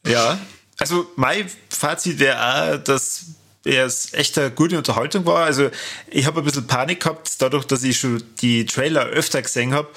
Ja. 0.05 0.41
Also 0.81 1.09
mein 1.15 1.49
Fazit 1.69 2.19
wäre 2.19 2.75
auch, 2.75 2.83
dass 2.83 3.27
es 3.65 4.13
echt 4.15 4.39
eine 4.39 4.51
gute 4.51 4.79
Unterhaltung 4.79 5.27
war. 5.27 5.45
Also 5.45 5.71
ich 6.09 6.27
habe 6.27 6.41
ein 6.41 6.45
bisschen 6.45 6.67
Panik 6.67 7.01
gehabt, 7.01 7.31
dadurch, 7.41 7.65
dass 7.65 7.83
ich 7.83 7.99
schon 7.99 8.23
die 8.41 8.65
Trailer 8.67 9.07
öfter 9.07 9.43
gesehen 9.43 9.75
habe, 9.75 9.89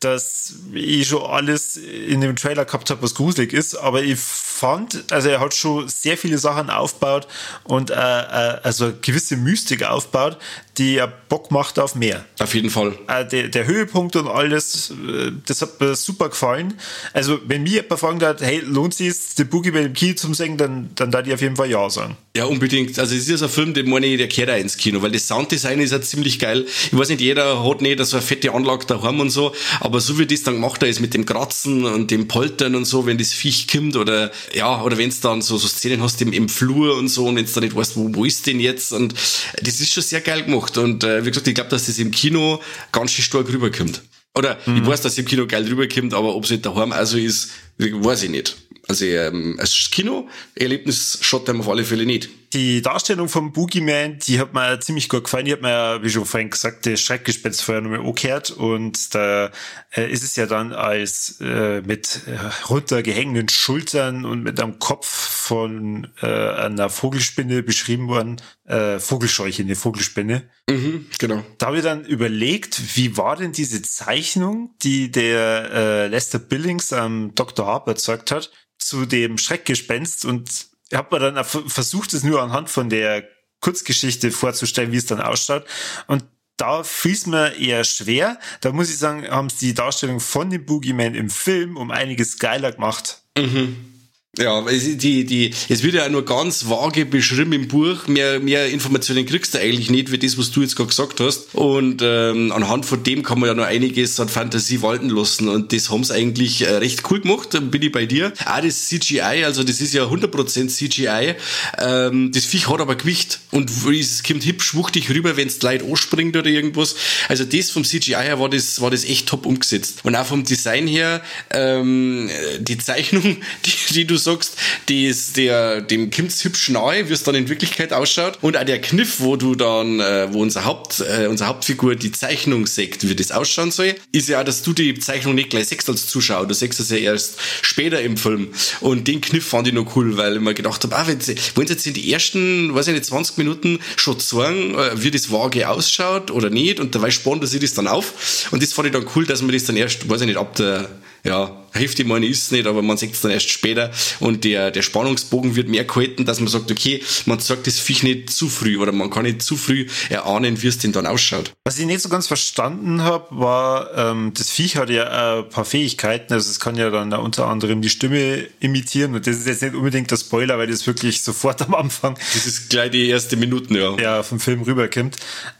dass 0.00 0.52
ich 0.72 1.08
schon 1.08 1.22
alles 1.22 1.76
in 1.76 2.20
dem 2.20 2.36
Trailer 2.36 2.64
gehabt 2.64 2.90
habe, 2.90 3.02
was 3.02 3.14
gruselig 3.14 3.52
ist. 3.52 3.74
Aber 3.74 4.02
ich 4.02 4.18
fand, 4.18 5.10
also 5.10 5.28
er 5.28 5.40
hat 5.40 5.54
schon 5.54 5.88
sehr 5.88 6.16
viele 6.16 6.38
Sachen 6.38 6.70
aufgebaut 6.70 7.26
und 7.64 7.90
äh, 7.90 7.94
äh, 7.94 8.60
also 8.62 8.86
eine 8.86 8.94
gewisse 8.94 9.36
Mystik 9.36 9.82
aufgebaut, 9.82 10.38
die 10.78 10.94
ja 10.94 11.06
Bock 11.06 11.50
macht 11.50 11.78
auf 11.78 11.94
mehr. 11.94 12.24
Auf 12.38 12.54
jeden 12.54 12.70
Fall. 12.70 12.96
Äh, 13.08 13.26
der, 13.26 13.48
der, 13.48 13.66
Höhepunkt 13.66 14.16
und 14.16 14.28
alles, 14.28 14.90
äh, 14.90 15.32
das 15.46 15.60
hat 15.60 15.80
mir 15.80 15.94
super 15.94 16.28
gefallen. 16.28 16.74
Also, 17.12 17.38
wenn 17.46 17.64
mir 17.64 17.82
jemand 17.82 18.00
fragen 18.00 18.22
hat, 18.22 18.40
hey, 18.40 18.62
lohnt 18.64 18.94
sich 18.94 19.08
es, 19.08 19.34
den 19.34 19.48
Boogie 19.48 19.72
bei 19.72 19.82
dem 19.82 19.92
Kino 19.92 20.14
zum 20.14 20.34
Singen, 20.34 20.56
dann, 20.56 20.90
dann 20.94 21.10
darf 21.10 21.26
ich 21.26 21.34
auf 21.34 21.40
jeden 21.40 21.56
Fall 21.56 21.70
Ja 21.70 21.90
sagen. 21.90 22.16
Ja, 22.36 22.44
unbedingt. 22.44 22.98
Also, 22.98 23.14
es 23.14 23.28
ist 23.28 23.42
ein 23.42 23.48
Film, 23.48 23.74
den 23.74 23.90
meine 23.90 24.06
ich, 24.06 24.18
der 24.18 24.28
kehrt 24.28 24.50
auch 24.50 24.56
ins 24.56 24.76
Kino, 24.76 25.02
weil 25.02 25.10
das 25.10 25.26
Sounddesign 25.26 25.80
ist 25.80 25.90
ja 25.90 26.00
ziemlich 26.00 26.38
geil. 26.38 26.66
Ich 26.90 26.96
weiß 26.96 27.08
nicht, 27.10 27.20
jeder 27.20 27.64
hat 27.68 27.82
nicht 27.82 28.02
so 28.04 28.16
eine 28.16 28.24
fette 28.24 28.52
Anlage 28.52 28.86
daheim 28.86 29.20
und 29.20 29.30
so, 29.30 29.52
aber 29.80 30.00
so 30.00 30.18
wie 30.18 30.26
das 30.26 30.44
dann 30.44 30.54
gemacht 30.54 30.82
ist 30.84 31.00
mit 31.00 31.14
dem 31.14 31.26
Kratzen 31.26 31.84
und 31.84 32.10
dem 32.10 32.28
Poltern 32.28 32.74
und 32.74 32.84
so, 32.84 33.04
wenn 33.06 33.18
das 33.18 33.32
Viech 33.32 33.66
kommt 33.68 33.96
oder, 33.96 34.30
ja, 34.54 34.82
oder 34.82 34.96
wenn 34.96 35.08
es 35.08 35.20
dann 35.20 35.42
so, 35.42 35.58
so 35.58 35.68
Szenen 35.68 36.02
hast 36.02 36.22
im, 36.22 36.32
im 36.32 36.48
Flur 36.48 36.96
und 36.96 37.08
so 37.08 37.26
und 37.26 37.36
wenn 37.36 37.44
du 37.44 37.52
da 37.52 37.60
nicht 37.60 37.74
weißt, 37.74 37.96
wo, 37.96 38.14
wo 38.14 38.24
ist 38.24 38.46
denn 38.46 38.60
jetzt 38.60 38.92
und 38.92 39.14
das 39.62 39.80
ist 39.80 39.92
schon 39.92 40.02
sehr 40.02 40.20
geil 40.20 40.44
gemacht 40.44 40.67
gemacht. 40.72 40.78
Und 40.78 41.04
äh, 41.04 41.24
wie 41.24 41.30
gesagt, 41.30 41.46
ich 41.48 41.54
glaube, 41.54 41.70
dass 41.70 41.86
das 41.86 41.98
im 41.98 42.10
Kino 42.10 42.60
ganz 42.92 43.12
schön 43.12 43.24
stark 43.24 43.48
rüberkommt. 43.48 44.02
Oder 44.34 44.58
mhm. 44.66 44.78
ich 44.78 44.86
weiß, 44.86 45.00
dass 45.02 45.12
es 45.12 45.18
im 45.18 45.24
Kino 45.24 45.46
geil 45.46 45.66
rüberkommt, 45.66 46.14
aber 46.14 46.34
ob 46.34 46.44
es 46.44 46.50
nicht 46.50 46.64
daheim 46.64 46.92
also 46.92 47.18
ist, 47.18 47.50
weiß 47.78 48.24
ich 48.24 48.30
nicht. 48.30 48.56
Also 48.86 49.04
ähm, 49.04 49.56
als 49.58 49.90
Kino-Erlebnis 49.90 51.18
schaut 51.20 51.48
einem 51.48 51.60
auf 51.60 51.68
alle 51.68 51.84
Fälle 51.84 52.06
nicht. 52.06 52.30
Die 52.52 52.80
Darstellung 52.80 53.28
vom 53.28 53.52
Boogeyman, 53.52 54.18
die 54.20 54.40
hat 54.40 54.54
mir 54.54 54.80
ziemlich 54.80 55.08
gut 55.08 55.24
gefallen. 55.24 55.44
Die 55.44 55.52
hat 55.52 55.60
mir 55.60 55.70
ja, 55.70 56.02
wie 56.02 56.08
schon 56.08 56.24
vorhin 56.24 56.48
gesagt, 56.48 56.86
das 56.86 57.00
Schreckgespenst 57.00 57.62
vorher 57.62 57.82
nochmal 57.82 58.00
angehört. 58.00 58.50
Und 58.50 59.14
da 59.14 59.50
äh, 59.90 60.10
ist 60.10 60.22
es 60.22 60.36
ja 60.36 60.46
dann 60.46 60.72
als 60.72 61.40
äh, 61.40 61.82
mit 61.82 62.22
äh, 62.26 62.38
runtergehängenden 62.66 63.50
Schultern 63.50 64.24
und 64.24 64.42
mit 64.42 64.60
einem 64.60 64.78
Kopf 64.78 65.06
von 65.06 66.08
äh, 66.22 66.26
einer 66.26 66.88
Vogelspinne 66.88 67.62
beschrieben 67.62 68.08
worden. 68.08 68.40
Äh, 68.64 68.98
Vogelscheuche, 68.98 69.62
eine 69.62 69.76
Vogelspinne. 69.76 70.48
Mhm, 70.70 71.06
genau. 71.18 71.44
Da 71.58 71.66
habe 71.66 71.78
ich 71.78 71.82
dann 71.82 72.04
überlegt, 72.04 72.96
wie 72.96 73.16
war 73.18 73.36
denn 73.36 73.52
diese 73.52 73.82
Zeichnung, 73.82 74.74
die 74.82 75.10
der 75.10 75.70
äh, 75.72 76.06
Lester 76.08 76.38
Billings 76.38 76.92
am 76.94 77.34
Dr. 77.34 77.66
Harper 77.66 77.92
erzeugt 77.92 78.30
hat, 78.30 78.50
zu 78.78 79.04
dem 79.04 79.38
Schreckgespenst 79.38 80.24
und 80.24 80.67
habe 80.94 81.18
mir 81.18 81.32
dann 81.32 81.44
versucht, 81.44 82.14
es 82.14 82.22
nur 82.22 82.42
anhand 82.42 82.70
von 82.70 82.88
der 82.88 83.28
Kurzgeschichte 83.60 84.30
vorzustellen, 84.30 84.92
wie 84.92 84.96
es 84.96 85.06
dann 85.06 85.20
ausschaut. 85.20 85.64
Und 86.06 86.24
da 86.56 86.82
fiel 86.82 87.12
es 87.12 87.26
mir 87.26 87.56
eher 87.56 87.84
schwer. 87.84 88.38
Da 88.60 88.72
muss 88.72 88.90
ich 88.90 88.98
sagen, 88.98 89.28
haben 89.28 89.48
sie 89.48 89.68
die 89.68 89.74
Darstellung 89.74 90.20
von 90.20 90.50
dem 90.50 90.64
Boogeyman 90.64 91.14
im 91.14 91.30
Film 91.30 91.76
um 91.76 91.90
einiges 91.90 92.38
geiler 92.38 92.72
gemacht. 92.72 93.22
Mhm. 93.36 93.97
Ja, 94.38 94.64
die, 94.70 95.24
die, 95.24 95.52
es 95.68 95.82
wird 95.82 95.94
ja 95.94 96.08
nur 96.08 96.24
ganz 96.24 96.68
vage 96.68 97.04
beschrieben 97.06 97.52
im 97.52 97.66
Buch. 97.66 98.06
Mehr, 98.06 98.38
mehr 98.38 98.68
Informationen 98.68 99.26
kriegst 99.26 99.54
du 99.54 99.58
eigentlich 99.58 99.90
nicht, 99.90 100.12
wie 100.12 100.18
das, 100.18 100.38
was 100.38 100.52
du 100.52 100.62
jetzt 100.62 100.76
gerade 100.76 100.88
gesagt 100.88 101.18
hast. 101.18 101.54
Und 101.54 102.02
ähm, 102.02 102.52
anhand 102.52 102.86
von 102.86 103.02
dem 103.02 103.24
kann 103.24 103.40
man 103.40 103.48
ja 103.48 103.54
noch 103.54 103.64
einiges 103.64 104.20
an 104.20 104.28
Fantasie 104.28 104.80
walten 104.80 105.08
lassen. 105.08 105.48
Und 105.48 105.72
das 105.72 105.90
haben 105.90 106.04
sie 106.04 106.14
eigentlich 106.14 106.62
äh, 106.62 106.76
recht 106.76 107.02
cool 107.10 107.20
gemacht. 107.20 107.52
Dann 107.52 107.72
bin 107.72 107.82
ich 107.82 107.90
bei 107.90 108.06
dir. 108.06 108.32
Auch 108.46 108.60
das 108.60 108.86
CGI, 108.86 109.44
also 109.44 109.64
das 109.64 109.80
ist 109.80 109.92
ja 109.92 110.04
100% 110.04 110.68
CGI. 110.68 111.34
Ähm, 111.78 112.30
das 112.32 112.44
Viech 112.44 112.68
hat 112.68 112.80
aber 112.80 112.94
Gewicht. 112.94 113.40
Und 113.50 113.70
es 113.70 114.22
kommt 114.22 114.44
hübsch 114.44 114.74
wuchtig 114.74 115.10
rüber, 115.10 115.36
wenn 115.36 115.48
es 115.48 115.60
Leid 115.62 115.82
anspringt 115.82 116.36
oder 116.36 116.48
irgendwas. 116.48 116.94
Also 117.28 117.44
das 117.44 117.70
vom 117.70 117.82
CGI 117.82 118.12
her 118.12 118.38
war 118.38 118.48
das, 118.48 118.80
war 118.80 118.92
das 118.92 119.04
echt 119.04 119.26
top 119.26 119.46
umgesetzt. 119.46 120.00
Und 120.04 120.14
auch 120.14 120.26
vom 120.26 120.44
Design 120.44 120.86
her, 120.86 121.22
ähm, 121.50 122.30
die 122.60 122.78
Zeichnung, 122.78 123.22
die, 123.64 123.94
die 123.94 124.04
du 124.04 124.16
sagst, 124.32 124.56
die 124.88 125.06
ist 125.06 125.36
der, 125.36 125.80
dem 125.80 126.10
kommt's 126.10 126.44
hübsch 126.44 126.68
nahe, 126.70 127.08
wie 127.08 127.12
es 127.12 127.22
dann 127.22 127.34
in 127.34 127.48
Wirklichkeit 127.48 127.92
ausschaut. 127.92 128.38
Und 128.42 128.56
auch 128.56 128.64
der 128.64 128.80
Kniff, 128.80 129.20
wo 129.20 129.36
du 129.36 129.54
dann, 129.54 130.00
äh, 130.00 130.32
wo 130.32 130.42
unser 130.42 130.64
Haupt, 130.64 131.00
äh, 131.00 131.26
unsere 131.26 131.48
Hauptfigur 131.48 131.96
die 131.96 132.12
Zeichnung 132.12 132.66
sagt, 132.66 133.08
wie 133.08 133.14
das 133.14 133.32
ausschauen 133.32 133.70
soll, 133.70 133.94
ist 134.12 134.28
ja 134.28 134.44
dass 134.44 134.62
du 134.62 134.72
die 134.72 134.98
Zeichnung 134.98 135.34
nicht 135.34 135.50
gleich 135.50 135.68
sechst 135.68 135.88
als 135.88 136.06
Zuschauer. 136.06 136.46
Du 136.46 136.54
sechst 136.54 136.80
es 136.80 136.90
ja 136.90 136.96
erst 136.96 137.38
später 137.62 138.00
im 138.00 138.16
Film. 138.16 138.48
Und 138.80 139.06
den 139.08 139.20
Kniff 139.20 139.46
fand 139.46 139.68
ich 139.68 139.74
noch 139.74 139.94
cool, 139.96 140.16
weil 140.16 140.36
ich 140.36 140.40
mir 140.40 140.54
gedacht 140.54 140.82
habe, 140.84 140.96
ah, 140.96 141.06
wenn 141.06 141.20
sie, 141.20 141.36
wollen 141.54 141.66
sie 141.66 141.74
jetzt 141.74 141.86
in 141.86 141.94
die 141.94 142.12
ersten, 142.12 142.74
weiß 142.74 142.88
ich 142.88 142.94
nicht, 142.94 143.04
20 143.04 143.38
Minuten 143.38 143.78
schon 143.96 144.18
sagen, 144.20 144.74
äh, 144.74 145.02
wie 145.02 145.10
das 145.10 145.30
vage 145.30 145.68
ausschaut 145.68 146.30
oder 146.30 146.50
nicht, 146.50 146.80
und 146.80 146.94
dabei 146.94 147.10
sparen 147.10 147.44
sie 147.46 147.58
das 147.58 147.74
dann 147.74 147.88
auf. 147.88 148.48
Und 148.50 148.62
das 148.62 148.72
fand 148.72 148.86
ich 148.86 148.92
dann 148.92 149.06
cool, 149.14 149.26
dass 149.26 149.42
man 149.42 149.52
das 149.52 149.64
dann 149.64 149.76
erst, 149.76 150.08
weiß 150.08 150.22
ich 150.22 150.26
nicht, 150.26 150.38
ab 150.38 150.54
der 150.56 150.88
ja, 151.24 151.64
Hälfte 151.72 152.04
meine 152.04 152.26
ist 152.26 152.44
es 152.44 152.50
nicht, 152.50 152.66
aber 152.66 152.82
man 152.82 152.96
sieht 152.96 153.12
es 153.12 153.20
dann 153.20 153.30
erst 153.30 153.50
später 153.50 153.90
und 154.20 154.44
der, 154.44 154.70
der 154.70 154.82
Spannungsbogen 154.82 155.56
wird 155.56 155.68
mehr 155.68 155.84
gehalten, 155.84 156.24
dass 156.24 156.40
man 156.40 156.48
sagt, 156.48 156.70
okay, 156.70 157.02
man 157.26 157.38
sagt 157.40 157.66
das 157.66 157.78
Viech 157.78 158.02
nicht 158.02 158.30
zu 158.30 158.48
früh 158.48 158.78
oder 158.78 158.92
man 158.92 159.10
kann 159.10 159.24
nicht 159.24 159.42
zu 159.42 159.56
früh 159.56 159.86
erahnen, 160.08 160.60
wie 160.62 160.66
es 160.66 160.78
denn 160.78 160.92
dann 160.92 161.06
ausschaut. 161.06 161.52
Was 161.64 161.78
ich 161.78 161.86
nicht 161.86 162.00
so 162.00 162.08
ganz 162.08 162.26
verstanden 162.26 163.02
habe, 163.02 163.26
war, 163.30 163.96
ähm, 163.96 164.32
das 164.34 164.50
Viech 164.50 164.76
hat 164.76 164.90
ja 164.90 165.38
ein 165.38 165.48
paar 165.48 165.64
Fähigkeiten, 165.64 166.32
also 166.32 166.50
es 166.50 166.60
kann 166.60 166.76
ja 166.76 166.90
dann 166.90 167.12
unter 167.12 167.46
anderem 167.46 167.82
die 167.82 167.90
Stimme 167.90 168.46
imitieren 168.60 169.14
und 169.14 169.26
das 169.26 169.36
ist 169.36 169.46
jetzt 169.46 169.62
nicht 169.62 169.74
unbedingt 169.74 170.10
der 170.10 170.16
Spoiler, 170.16 170.58
weil 170.58 170.66
das 170.66 170.86
wirklich 170.86 171.22
sofort 171.22 171.62
am 171.66 171.74
Anfang. 171.74 172.18
Das 172.34 172.46
ist 172.46 172.70
gleich 172.70 172.90
die 172.90 173.08
erste 173.08 173.36
Minuten, 173.36 173.74
ja. 173.74 173.96
Ja, 173.98 174.22
vom 174.22 174.40
Film 174.40 174.62
rüberkommt. 174.62 175.16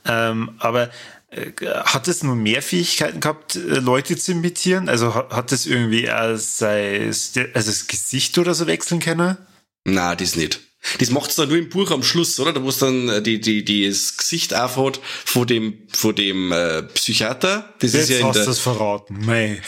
Ähm, 0.07 0.51
aber 0.59 0.85
äh, 0.85 0.89
hat 1.31 2.09
es 2.09 2.23
nur 2.23 2.37
mehr 2.37 2.63
Fähigkeiten 2.63 3.21
gehabt, 3.21 3.57
äh, 3.57 3.81
Leute 3.81 4.17
zu 4.17 4.33
imitieren? 4.33 4.89
Also 4.89 5.15
hat 5.15 5.53
es 5.53 5.67
irgendwie 5.67 6.09
als, 6.09 6.63
als 6.63 7.33
das 7.33 7.87
Gesicht 7.87 8.39
oder 8.39 8.55
so 8.55 8.67
wechseln 8.67 9.01
können? 9.01 9.37
Na, 9.85 10.15
das 10.15 10.37
nicht. 10.37 10.61
Das 11.01 11.11
macht's 11.11 11.35
dann 11.35 11.49
nur 11.49 11.59
im 11.59 11.69
Buch 11.69 11.91
am 11.91 12.03
Schluss, 12.03 12.39
oder? 12.39 12.53
Da 12.53 12.61
muss 12.61 12.79
dann 12.79 13.09
äh, 13.09 13.21
die, 13.21 13.41
die, 13.41 13.65
die 13.65 13.89
das 13.89 14.17
Gesicht 14.17 14.55
aufhat 14.55 15.01
von 15.25 15.47
dem, 15.47 15.87
von 15.93 16.15
dem 16.15 16.53
äh, 16.53 16.85
Psychiater. 16.85 17.75
Das 17.81 17.93
Jetzt 17.93 18.05
ist 18.05 18.11
ja 18.11 18.19
in 18.21 18.27
hast 18.27 18.37
der... 18.37 18.47
das 18.47 18.59
verraten, 18.61 19.19
May. 19.27 19.61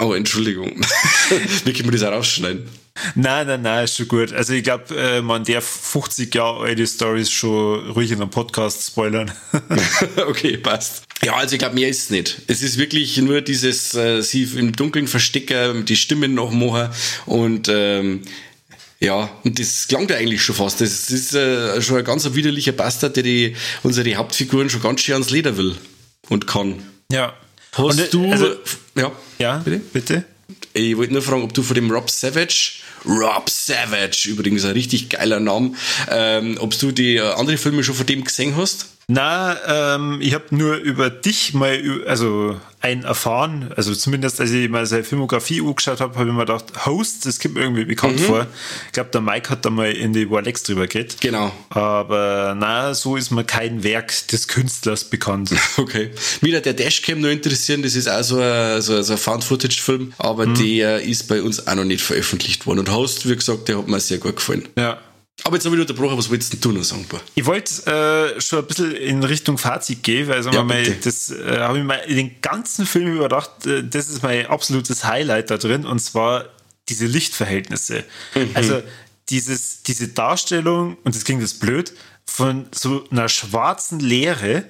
oh, 0.00 0.14
Entschuldigung. 0.14 0.80
Wie 1.64 1.72
können 1.72 1.92
wir 1.92 1.98
das 1.98 2.08
auch 2.08 2.12
rausschneiden? 2.12 2.68
Nein, 3.16 3.46
nein, 3.48 3.62
nein, 3.62 3.84
ist 3.84 3.96
schon 3.96 4.08
gut. 4.08 4.32
Also 4.32 4.52
ich 4.52 4.62
glaube, 4.62 4.94
äh, 4.96 5.20
man 5.20 5.44
darf 5.44 5.64
50 5.64 6.32
Jahre 6.34 6.64
alte 6.64 6.86
Stories 6.86 7.30
schon 7.30 7.90
ruhig 7.90 8.10
in 8.12 8.20
einem 8.20 8.30
Podcast 8.30 8.86
spoilern. 8.86 9.32
okay, 10.28 10.56
passt. 10.56 11.02
Ja, 11.22 11.34
also 11.34 11.54
ich 11.54 11.58
glaube, 11.58 11.74
mehr 11.74 11.88
ist 11.88 12.04
es 12.04 12.10
nicht. 12.10 12.42
Es 12.46 12.62
ist 12.62 12.78
wirklich 12.78 13.16
nur 13.18 13.40
dieses, 13.40 13.94
äh, 13.94 14.22
sie 14.22 14.44
im 14.44 14.72
Dunkeln 14.72 15.08
verstecken, 15.08 15.84
die 15.84 15.96
Stimmen 15.96 16.34
noch 16.34 16.52
machen 16.52 16.90
und 17.26 17.68
ähm, 17.68 18.22
ja, 19.00 19.28
und 19.42 19.58
das 19.58 19.88
klang 19.88 20.08
ja 20.08 20.16
eigentlich 20.16 20.42
schon 20.42 20.54
fast. 20.54 20.80
Das 20.80 21.10
ist 21.10 21.34
äh, 21.34 21.82
schon 21.82 21.98
ein 21.98 22.04
ganz 22.04 22.32
widerlicher 22.32 22.72
Bastard, 22.72 23.16
der 23.16 23.22
die, 23.22 23.56
unsere 23.82 24.14
Hauptfiguren 24.14 24.70
schon 24.70 24.82
ganz 24.82 25.00
schön 25.00 25.14
ans 25.14 25.30
Leder 25.30 25.56
will 25.56 25.76
und 26.28 26.46
kann. 26.46 26.82
Ja. 27.10 27.34
Hast 27.72 27.84
und, 27.84 27.98
äh, 27.98 28.08
du. 28.08 28.30
Also, 28.30 28.54
ja, 28.94 29.12
ja, 29.38 29.58
bitte? 29.58 29.80
bitte? 29.92 30.24
Ich 30.76 30.96
wollte 30.96 31.12
nur 31.12 31.22
fragen, 31.22 31.42
ob 31.42 31.54
du 31.54 31.62
von 31.62 31.76
dem 31.76 31.88
Rob 31.88 32.10
Savage, 32.10 32.72
Rob 33.06 33.50
Savage, 33.50 34.28
übrigens 34.28 34.64
ein 34.64 34.72
richtig 34.72 35.10
geiler 35.10 35.40
Name, 35.40 35.72
ähm, 36.10 36.56
ob 36.60 36.78
du 36.78 36.92
die 36.92 37.16
äh, 37.16 37.32
andere 37.32 37.56
Filme 37.56 37.84
schon 37.84 37.94
von 37.94 38.06
dem 38.06 38.24
gesehen 38.24 38.56
hast? 38.56 38.86
Na, 39.06 39.94
ähm, 39.96 40.18
ich 40.22 40.32
habe 40.32 40.44
nur 40.50 40.76
über 40.76 41.10
dich 41.10 41.52
mal, 41.52 42.02
also 42.06 42.58
ein 42.84 43.02
erfahren, 43.04 43.70
also 43.76 43.94
zumindest 43.94 44.40
als 44.42 44.50
ich 44.50 44.68
mal 44.68 44.84
seine 44.84 45.04
Filmografie 45.04 45.62
angeschaut 45.62 46.00
habe, 46.00 46.18
habe 46.18 46.28
ich 46.28 46.34
mir 46.34 46.40
gedacht, 46.40 46.84
Host, 46.84 47.24
das 47.24 47.40
kommt 47.40 47.54
mir 47.54 47.62
irgendwie 47.62 47.86
bekannt 47.86 48.20
mhm. 48.20 48.24
vor. 48.24 48.46
Ich 48.86 48.92
glaube, 48.92 49.08
der 49.10 49.22
Mike 49.22 49.48
hat 49.48 49.64
da 49.64 49.70
mal 49.70 49.90
in 49.90 50.12
die 50.12 50.30
Warlex 50.30 50.64
drüber 50.64 50.86
geredet. 50.86 51.16
Genau. 51.20 51.50
Aber 51.70 52.54
na, 52.58 52.92
so 52.92 53.16
ist 53.16 53.30
mir 53.30 53.44
kein 53.44 53.82
Werk 53.84 54.28
des 54.28 54.48
Künstlers 54.48 55.04
bekannt. 55.04 55.50
Okay. 55.76 56.10
Wieder 56.40 56.60
der 56.60 56.72
Dashcam 56.72 57.20
nur 57.20 57.30
interessieren, 57.30 57.82
das 57.82 57.94
ist 57.94 58.08
auch 58.08 58.22
so 58.22 58.38
ein, 58.38 58.80
so, 58.80 59.02
so 59.02 59.14
ein 59.14 59.18
Found-Footage-Film, 59.18 60.12
aber 60.18 60.46
mhm. 60.46 60.54
der 60.54 61.02
ist 61.02 61.26
bei 61.26 61.42
uns 61.42 61.66
auch 61.66 61.74
noch 61.74 61.84
nicht 61.84 62.02
veröffentlicht 62.02 62.66
worden. 62.66 62.80
Und 62.80 62.90
Host, 62.94 63.28
wie 63.28 63.36
gesagt, 63.36 63.68
der 63.68 63.78
hat 63.78 63.88
mir 63.88 64.00
sehr 64.00 64.18
gut 64.18 64.36
gefallen. 64.36 64.68
Ja. 64.76 64.98
Aber 65.42 65.56
jetzt 65.56 65.66
habe 65.66 65.74
ich 65.74 65.80
unterbrochen, 65.80 66.16
was 66.16 66.30
willst 66.30 66.64
du 66.64 66.72
noch 66.72 66.84
sagen? 66.84 67.06
Ich 67.34 67.44
wollte 67.44 68.34
äh, 68.36 68.40
schon 68.40 68.60
ein 68.60 68.66
bisschen 68.66 68.92
in 68.92 69.22
Richtung 69.24 69.58
Fazit 69.58 70.02
gehen, 70.02 70.28
weil 70.28 70.44
ja, 70.44 70.62
mal, 70.62 70.84
das 71.02 71.30
äh, 71.30 71.58
habe 71.58 71.78
ich 71.78 71.84
mal 71.84 72.00
den 72.06 72.40
ganzen 72.40 72.86
Film 72.86 73.16
überdacht, 73.16 73.66
äh, 73.66 73.82
das 73.82 74.08
ist 74.08 74.22
mein 74.22 74.46
absolutes 74.46 75.04
Highlight 75.04 75.50
da 75.50 75.56
drin, 75.58 75.86
und 75.86 75.98
zwar 75.98 76.46
diese 76.88 77.06
Lichtverhältnisse. 77.06 78.04
Mhm. 78.34 78.50
Also 78.54 78.82
dieses, 79.28 79.82
diese 79.82 80.08
Darstellung, 80.08 80.96
und 81.02 81.14
das 81.16 81.24
klingt 81.24 81.40
jetzt 81.42 81.60
blöd, 81.60 81.92
von 82.26 82.66
so 82.72 83.04
einer 83.10 83.28
schwarzen 83.28 84.00
Leere, 84.00 84.64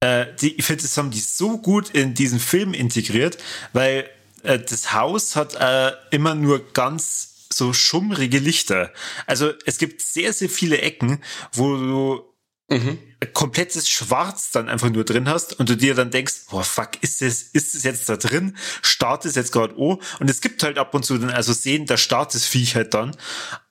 äh, 0.00 0.26
die, 0.40 0.54
ich 0.56 0.64
finde, 0.64 0.82
das 0.82 0.96
haben 0.96 1.10
die 1.10 1.20
so 1.20 1.58
gut 1.58 1.90
in 1.90 2.14
diesen 2.14 2.40
Film 2.40 2.72
integriert, 2.72 3.36
weil 3.72 4.08
äh, 4.42 4.58
das 4.58 4.92
Haus 4.92 5.36
hat 5.36 5.54
äh, 5.56 5.92
immer 6.10 6.34
nur 6.34 6.72
ganz 6.72 7.29
so 7.52 7.72
schummrige 7.72 8.38
Lichter. 8.38 8.92
Also 9.26 9.52
es 9.66 9.78
gibt 9.78 10.02
sehr, 10.02 10.32
sehr 10.32 10.48
viele 10.48 10.80
Ecken, 10.80 11.22
wo 11.52 11.76
du 11.76 12.34
mhm. 12.70 12.98
komplettes 13.32 13.88
Schwarz 13.88 14.50
dann 14.52 14.68
einfach 14.68 14.90
nur 14.90 15.04
drin 15.04 15.28
hast 15.28 15.58
und 15.58 15.68
du 15.68 15.76
dir 15.76 15.94
dann 15.94 16.10
denkst, 16.10 16.46
boah, 16.50 16.64
fuck, 16.64 16.90
ist 17.02 17.22
es, 17.22 17.42
ist 17.42 17.74
es 17.74 17.82
jetzt 17.82 18.08
da 18.08 18.16
drin? 18.16 18.56
Start 18.82 19.24
es 19.24 19.34
jetzt 19.34 19.52
gerade 19.52 19.76
oh? 19.76 20.00
Und 20.20 20.30
es 20.30 20.40
gibt 20.40 20.62
halt 20.62 20.78
ab 20.78 20.94
und 20.94 21.04
zu 21.04 21.18
dann 21.18 21.30
also 21.30 21.52
sehen, 21.52 21.86
da 21.86 21.96
startet 21.96 22.36
das 22.36 22.46
Viech 22.46 22.76
halt 22.76 22.94
dann. 22.94 23.16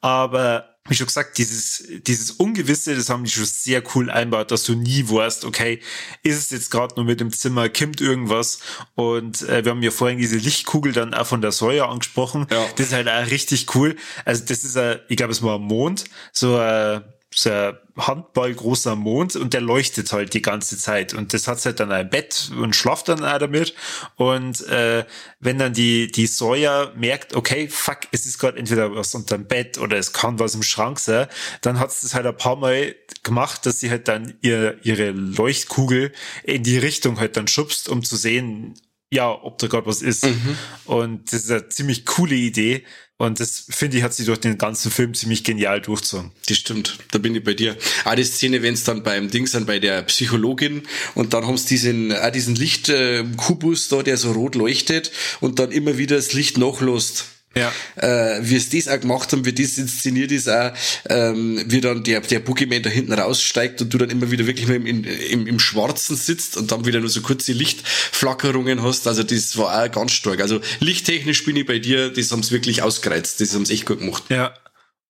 Aber 0.02 0.79
wie 0.90 0.96
schon 0.96 1.08
gesagt, 1.08 1.38
dieses, 1.38 1.84
dieses 2.08 2.32
Ungewisse, 2.32 2.96
das 2.96 3.10
haben 3.10 3.24
die 3.24 3.30
schon 3.30 3.46
sehr 3.46 3.84
cool 3.96 4.10
einbaut, 4.10 4.52
dass 4.52 4.64
du 4.64 4.76
nie 4.76 5.08
weißt, 5.08 5.46
okay, 5.46 5.80
ist 6.24 6.38
es 6.38 6.50
jetzt 6.50 6.72
gerade 6.72 6.96
nur 6.96 7.06
mit 7.06 7.20
dem 7.20 7.32
Zimmer, 7.32 7.70
kimmt 7.70 8.02
irgendwas? 8.02 8.60
Und 8.96 9.42
äh, 9.44 9.64
wir 9.64 9.72
haben 9.72 9.84
ja 9.84 9.92
vorhin 9.92 10.18
diese 10.18 10.38
Lichtkugel 10.38 10.92
dann 10.92 11.14
auch 11.14 11.28
von 11.28 11.42
der 11.42 11.52
Säure 11.52 11.88
angesprochen. 11.88 12.48
Ja. 12.52 12.66
Das 12.76 12.88
ist 12.88 12.94
halt 12.94 13.08
auch 13.08 13.30
richtig 13.30 13.74
cool. 13.76 13.96
Also 14.26 14.44
das 14.46 14.64
ist, 14.64 14.76
äh, 14.76 15.00
ich 15.08 15.18
glaube, 15.18 15.32
es 15.32 15.44
war 15.44 15.56
am 15.56 15.64
Mond, 15.64 16.06
so 16.34 16.60
äh, 16.60 17.02
ein 17.46 17.78
Handball 17.96 18.54
großer 18.54 18.96
Mond 18.96 19.36
und 19.36 19.54
der 19.54 19.62
leuchtet 19.62 20.12
halt 20.12 20.34
die 20.34 20.42
ganze 20.42 20.78
Zeit. 20.78 21.14
Und 21.14 21.34
das 21.34 21.48
hat 21.48 21.64
halt 21.64 21.80
dann 21.80 21.92
ein 21.92 22.10
Bett 22.10 22.52
und 22.58 22.76
schlaft 22.76 23.08
dann 23.08 23.24
auch 23.24 23.38
damit. 23.38 23.76
Und 24.16 24.66
äh, 24.68 25.06
wenn 25.40 25.60
dann 25.60 25.74
die 25.74 26.12
die 26.12 26.28
Sawyer 26.28 26.92
merkt, 26.96 27.36
okay, 27.36 27.68
fuck, 27.68 28.00
es 28.12 28.26
ist 28.26 28.40
gerade 28.40 28.58
entweder 28.58 28.96
was 28.96 29.14
unterm 29.14 29.46
Bett 29.46 29.78
oder 29.78 29.98
es 29.98 30.12
kann 30.12 30.40
was 30.40 30.56
im 30.56 30.64
Schrank 30.64 31.00
sein, 31.00 31.28
dann 31.62 31.80
hat 31.80 31.92
es 31.92 32.02
das 32.02 32.16
halt 32.16 32.26
ein 32.26 32.36
paar 32.38 32.56
Mal 32.56 32.96
gemacht, 33.24 33.66
dass 33.66 33.80
sie 33.80 33.90
halt 33.90 34.08
dann 34.08 34.34
ihr, 34.42 34.80
ihre 34.84 35.12
Leuchtkugel 35.12 36.12
in 36.44 36.64
die 36.64 36.78
Richtung 36.78 37.20
halt 37.20 37.38
dann 37.38 37.48
schubst, 37.48 37.90
um 37.90 38.04
zu 38.04 38.16
sehen, 38.16 38.74
ja, 39.12 39.32
ob 39.32 39.58
da 39.58 39.68
gerade 39.68 39.88
was 39.88 40.02
ist. 40.02 40.26
Mhm. 40.26 40.58
Und 40.86 41.34
das 41.34 41.44
ist 41.44 41.52
eine 41.52 41.68
ziemlich 41.70 42.06
coole 42.06 42.36
Idee. 42.36 42.84
Und 43.18 43.42
das, 43.42 43.66
finde 43.70 43.98
ich, 43.98 44.04
hat 44.04 44.14
sie 44.14 44.24
durch 44.24 44.40
den 44.40 44.58
ganzen 44.58 44.92
Film 44.92 45.14
ziemlich 45.14 45.44
genial 45.44 45.82
durchgezogen. 45.82 46.32
Das 46.48 46.56
stimmt, 46.56 47.00
da 47.12 47.20
bin 47.20 47.36
ich 47.36 47.44
bei 47.44 47.54
dir. 47.54 47.76
Auch 48.06 48.16
die 48.16 48.24
Szene, 48.24 48.62
wenn 48.62 48.76
es 48.76 48.86
dann 48.86 49.04
beim 49.04 49.30
Ding 49.30 49.46
sind, 49.46 49.68
bei 49.68 49.80
der 49.80 50.04
Psychologin 50.04 50.84
und 51.16 51.34
dann 51.34 51.46
haben 51.46 51.58
sie 51.58 51.68
diesen, 51.68 52.14
diesen 52.34 52.56
Lichtkubus 52.56 53.90
da, 53.90 54.04
der 54.04 54.16
so 54.16 54.32
rot 54.32 54.56
leuchtet 54.56 55.12
und 55.42 55.60
dann 55.60 55.72
immer 55.72 55.98
wieder 55.98 56.16
das 56.16 56.32
Licht 56.32 56.58
nachlässt. 56.58 57.26
Ja. 57.56 57.72
Äh, 57.96 58.40
wie 58.44 58.56
es 58.56 58.70
das 58.70 58.88
auch 58.88 59.00
gemacht 59.00 59.32
haben, 59.32 59.44
wie 59.44 59.54
das 59.54 59.78
inszeniert 59.78 60.32
ist 60.32 60.48
auch, 60.48 60.72
ähm, 61.10 61.64
wie 61.66 61.82
dann 61.82 62.04
der, 62.04 62.22
der 62.22 62.40
Boogeyman 62.40 62.84
da 62.84 62.90
hinten 62.90 63.14
raussteigt 63.14 63.82
und 63.82 63.94
du 63.94 63.98
dann 63.98 64.12
immer 64.12 64.30
wieder 64.30 64.46
wirklich 64.46 64.70
im, 64.70 64.86
im, 64.86 65.48
im 65.48 65.60
Schwarzen 65.60 66.16
sitzt 66.16 66.58
und 66.58 66.72
dann 66.72 66.86
wieder 66.86 67.00
nur 67.00 67.10
so 67.10 67.22
kurze 67.22 67.54
Lichtflackerungen 67.54 68.84
hast. 68.84 69.08
Also 69.08 69.24
das 69.24 69.58
war 69.58 69.84
auch 69.84 69.92
ganz 69.92 70.12
stark. 70.12 70.42
Also 70.42 70.62
lichttechnisch 70.80 71.44
bin 71.44 71.56
ich 71.56 71.66
bei 71.66 71.80
dir, 71.80 72.12
das 72.12 72.32
haben 72.32 72.44
sie 72.44 72.52
wirklich 72.52 72.84
ausgereizt, 72.84 73.42
das 73.42 73.54
haben 73.56 73.66
sie 73.66 73.74
echt 73.74 73.88
gut 73.88 74.00
gemacht. 74.00 74.24
Ja. 74.30 74.54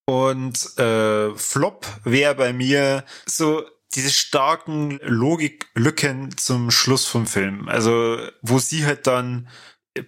Und 0.06 0.78
äh, 0.80 1.36
Flop 1.36 1.86
wäre 2.04 2.36
bei 2.36 2.54
mir 2.54 3.04
so 3.26 3.64
diese 3.96 4.12
starken 4.12 5.00
Logiklücken 5.04 6.38
zum 6.38 6.72
Schluss 6.72 7.06
vom 7.06 7.28
Film. 7.28 7.68
Also 7.68 8.18
wo 8.42 8.60
sie 8.60 8.86
halt 8.86 9.08
dann 9.08 9.50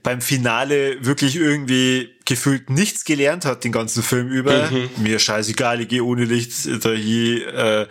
beim 0.04 0.22
Finale 0.22 1.04
wirklich 1.06 1.36
irgendwie 1.36 2.10
gefühlt 2.26 2.70
nichts 2.70 3.06
gelernt 3.06 3.46
hat 3.46 3.64
den 3.64 3.72
ganzen 3.72 4.04
Film 4.04 4.30
über. 4.30 4.70
Mhm. 4.70 4.90
Mir 4.98 5.20
scheißegal, 5.20 5.82
ich 5.82 5.88
gehe 5.88 6.04
ohne 6.04 6.26
Licht 6.26 6.54
da 6.84 6.92
hier, 6.92 7.54
äh, 7.54 7.88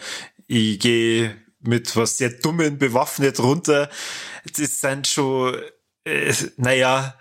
ich 0.46 0.78
gehe 0.78 1.36
mit 1.60 1.94
was 1.96 2.18
sehr 2.18 2.30
Dummen 2.30 2.78
bewaffnet 2.78 3.38
runter. 3.40 3.90
Das 4.56 4.80
sind 4.80 5.06
schon, 5.06 5.56
äh, 6.04 6.32
naja, 6.56 7.14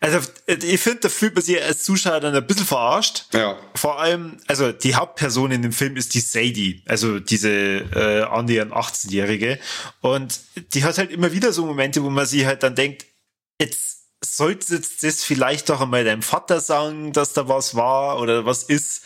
also 0.00 0.20
ich 0.46 0.80
finde, 0.80 1.00
da 1.00 1.08
fühlt 1.08 1.34
man 1.34 1.42
sich 1.42 1.60
als 1.60 1.82
Zuschauer 1.82 2.20
dann 2.20 2.34
ein 2.34 2.46
bisschen 2.46 2.66
verarscht. 2.66 3.26
Ja. 3.32 3.58
Vor 3.74 3.98
allem, 4.00 4.36
also 4.46 4.70
die 4.70 4.94
Hauptperson 4.94 5.50
in 5.50 5.62
dem 5.62 5.72
Film 5.72 5.96
ist 5.96 6.14
die 6.14 6.20
Sadie, 6.20 6.84
also 6.86 7.18
diese 7.18 7.50
äh, 7.50 8.22
annähernd 8.22 8.72
18-Jährige. 8.72 9.58
Und 10.00 10.38
die 10.72 10.84
hat 10.84 10.98
halt 10.98 11.10
immer 11.10 11.32
wieder 11.32 11.52
so 11.52 11.66
Momente, 11.66 12.02
wo 12.04 12.10
man 12.10 12.26
sich 12.26 12.46
halt 12.46 12.62
dann 12.62 12.76
denkt, 12.76 13.06
jetzt 13.60 13.97
solltest 14.24 15.02
das 15.02 15.22
vielleicht 15.22 15.68
doch 15.68 15.80
einmal 15.80 16.04
deinem 16.04 16.22
Vater 16.22 16.60
sagen, 16.60 17.12
dass 17.12 17.32
da 17.32 17.48
was 17.48 17.74
war 17.74 18.20
oder 18.20 18.44
was 18.44 18.64
ist. 18.64 19.02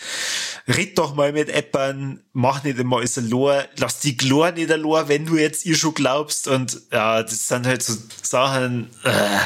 Red 0.68 0.98
doch 0.98 1.14
mal 1.14 1.32
mit 1.32 1.48
Eppern, 1.48 2.22
mach 2.32 2.64
nicht 2.64 2.78
immer 2.78 2.98
alles 2.98 3.16
Lor, 3.16 3.64
lass 3.76 4.00
die 4.00 4.16
Glor 4.16 4.52
nicht 4.52 4.70
Lor, 4.70 5.08
wenn 5.08 5.26
du 5.26 5.36
jetzt 5.36 5.66
ihr 5.66 5.76
schon 5.76 5.94
glaubst. 5.94 6.48
Und 6.48 6.80
ja, 6.92 7.22
das 7.22 7.48
sind 7.48 7.66
halt 7.66 7.82
so 7.82 7.94
Sachen. 8.22 8.90
Äh 9.04 9.38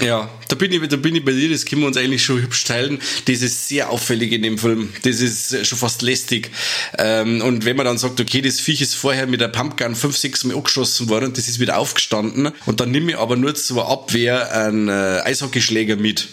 ja, 0.00 0.28
da 0.48 0.56
bin, 0.56 0.72
ich, 0.72 0.88
da 0.88 0.96
bin 0.96 1.14
ich 1.14 1.24
bei 1.24 1.32
dir, 1.32 1.50
das 1.50 1.64
können 1.64 1.82
wir 1.82 1.88
uns 1.88 1.96
eigentlich 1.96 2.24
schon 2.24 2.42
hübsch 2.42 2.64
teilen. 2.64 2.98
Das 3.26 3.42
ist 3.42 3.68
sehr 3.68 3.90
auffällig 3.90 4.32
in 4.32 4.42
dem 4.42 4.58
Film. 4.58 4.90
Das 5.02 5.20
ist 5.20 5.66
schon 5.66 5.78
fast 5.78 6.02
lästig. 6.02 6.50
Ähm, 6.98 7.40
und 7.42 7.64
wenn 7.64 7.76
man 7.76 7.86
dann 7.86 7.98
sagt, 7.98 8.20
okay, 8.20 8.40
das 8.40 8.60
Viech 8.60 8.80
ist 8.80 8.94
vorher 8.94 9.26
mit 9.26 9.40
der 9.40 9.48
Pumpgun 9.48 9.94
fünf, 9.94 10.16
sechs 10.16 10.44
Mal 10.44 10.56
angeschossen 10.56 11.08
worden 11.08 11.26
und 11.26 11.38
das 11.38 11.48
ist 11.48 11.60
wieder 11.60 11.78
aufgestanden 11.78 12.50
und 12.66 12.80
dann 12.80 12.90
nehme 12.90 13.12
ich 13.12 13.18
aber 13.18 13.36
nur 13.36 13.54
zur 13.54 13.88
Abwehr 13.88 14.52
einen 14.52 14.88
äh, 14.88 15.20
Eishockeyschläger 15.24 15.96
mit, 15.96 16.28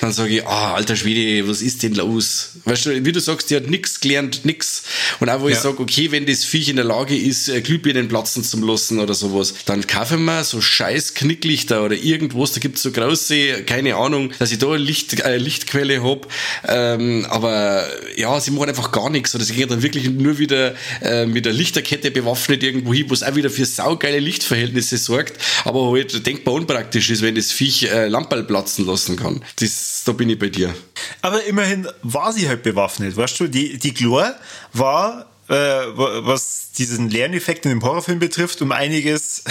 dann 0.00 0.12
sage 0.12 0.36
ich, 0.36 0.46
ah, 0.46 0.74
alter 0.74 0.96
Schwede, 0.96 1.48
was 1.48 1.62
ist 1.62 1.82
denn 1.82 1.94
los? 1.94 2.50
Weißt 2.64 2.86
du, 2.86 3.04
wie 3.04 3.12
du 3.12 3.20
sagst, 3.20 3.50
die 3.50 3.56
hat 3.56 3.68
nix 3.68 4.00
gelernt, 4.00 4.44
nix. 4.44 4.82
Und 5.20 5.28
auch 5.28 5.40
wo 5.40 5.48
ja. 5.48 5.54
ich 5.54 5.60
sage, 5.60 5.80
okay, 5.80 6.10
wenn 6.10 6.26
das 6.26 6.44
Viech 6.44 6.68
in 6.68 6.76
der 6.76 6.84
Lage 6.84 7.16
ist, 7.16 7.48
äh, 7.48 7.60
Glühbirnen 7.60 8.08
platzen 8.08 8.44
zu 8.44 8.58
lassen 8.64 9.00
oder 9.00 9.14
sowas, 9.14 9.54
dann 9.66 9.86
kaufen 9.86 10.24
wir 10.24 10.44
so 10.44 10.60
scheiß 10.60 11.14
Knicklichter 11.14 11.84
oder 11.84 11.96
irgendwas, 11.96 12.52
da 12.52 12.60
gibt 12.60 12.69
es 12.76 12.82
so 12.82 12.90
große, 12.92 13.64
keine 13.64 13.96
Ahnung, 13.96 14.32
dass 14.38 14.52
ich 14.52 14.58
da 14.58 14.68
eine 14.68 14.78
Licht, 14.78 15.20
äh, 15.20 15.36
Lichtquelle 15.36 16.02
hab. 16.02 16.26
Ähm, 16.66 17.26
aber 17.28 17.84
ja, 18.16 18.40
sie 18.40 18.50
machen 18.50 18.68
einfach 18.68 18.92
gar 18.92 19.10
nichts. 19.10 19.34
Oder 19.34 19.44
sie 19.44 19.54
gehen 19.54 19.68
dann 19.68 19.82
wirklich 19.82 20.08
nur 20.10 20.38
wieder 20.38 20.74
äh, 21.02 21.26
mit 21.26 21.46
der 21.46 21.52
Lichterkette 21.52 22.10
bewaffnet 22.10 22.62
irgendwo 22.62 22.94
hin, 22.94 23.06
wo 23.08 23.14
es 23.14 23.22
auch 23.22 23.34
wieder 23.34 23.50
für 23.50 23.66
saugeile 23.66 24.18
Lichtverhältnisse 24.18 24.98
sorgt, 24.98 25.34
aber 25.64 25.90
halt 25.92 26.26
denkbar 26.26 26.54
unpraktisch 26.54 27.10
ist, 27.10 27.22
wenn 27.22 27.34
das 27.34 27.52
Viech 27.52 27.84
äh, 27.84 28.08
Lamperl 28.08 28.44
platzen 28.44 28.86
lassen 28.86 29.16
kann. 29.16 29.42
Das, 29.56 30.02
da 30.04 30.12
bin 30.12 30.30
ich 30.30 30.38
bei 30.38 30.48
dir. 30.48 30.74
Aber 31.22 31.44
immerhin 31.44 31.88
war 32.02 32.32
sie 32.32 32.48
halt 32.48 32.62
bewaffnet, 32.62 33.16
weißt 33.16 33.40
du? 33.40 33.48
Die, 33.48 33.78
die 33.78 33.94
Glor 33.94 34.34
war 34.72 35.30
äh, 35.50 35.54
was 35.54 36.70
diesen 36.78 37.10
Lerneffekt 37.10 37.64
in 37.66 37.72
dem 37.72 37.82
Horrorfilm 37.82 38.20
betrifft, 38.20 38.62
um 38.62 38.70
einiges 38.70 39.42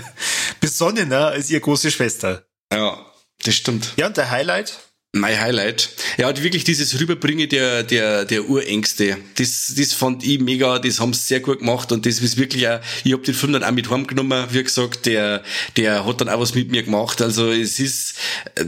besonnener 0.60 1.28
als 1.28 1.50
ihre 1.50 1.60
große 1.60 1.90
Schwester. 1.90 2.44
Ja, 2.72 3.04
das 3.44 3.54
stimmt. 3.54 3.94
Ja, 3.96 4.06
und 4.06 4.16
der 4.16 4.30
Highlight? 4.30 4.78
Mein 5.12 5.40
Highlight. 5.40 5.88
Ja, 6.18 6.36
wirklich 6.40 6.62
dieses 6.62 7.00
Rüberbringen 7.00 7.48
der, 7.48 7.82
der, 7.82 8.24
der 8.24 8.48
Urängste. 8.48 9.16
Das, 9.34 9.74
das 9.76 9.92
fand 9.92 10.24
ich 10.24 10.38
mega, 10.38 10.78
das 10.78 11.00
haben 11.00 11.12
sie 11.12 11.22
sehr 11.22 11.40
gut 11.40 11.58
gemacht 11.58 11.90
und 11.90 12.06
das 12.06 12.20
ist 12.20 12.36
wirklich 12.36 12.68
auch, 12.68 12.78
ich 13.02 13.12
hab 13.12 13.24
den 13.24 13.34
Film 13.34 13.52
dann 13.52 13.64
auch 13.64 13.72
mit 13.72 13.90
heimgenommen, 13.90 14.46
wie 14.50 14.62
gesagt, 14.62 15.06
der, 15.06 15.42
der 15.76 16.06
hat 16.06 16.20
dann 16.20 16.28
auch 16.28 16.38
was 16.38 16.54
mit 16.54 16.70
mir 16.70 16.84
gemacht. 16.84 17.20
Also 17.22 17.50
es 17.50 17.80
ist, 17.80 18.14
äh, 18.54 18.64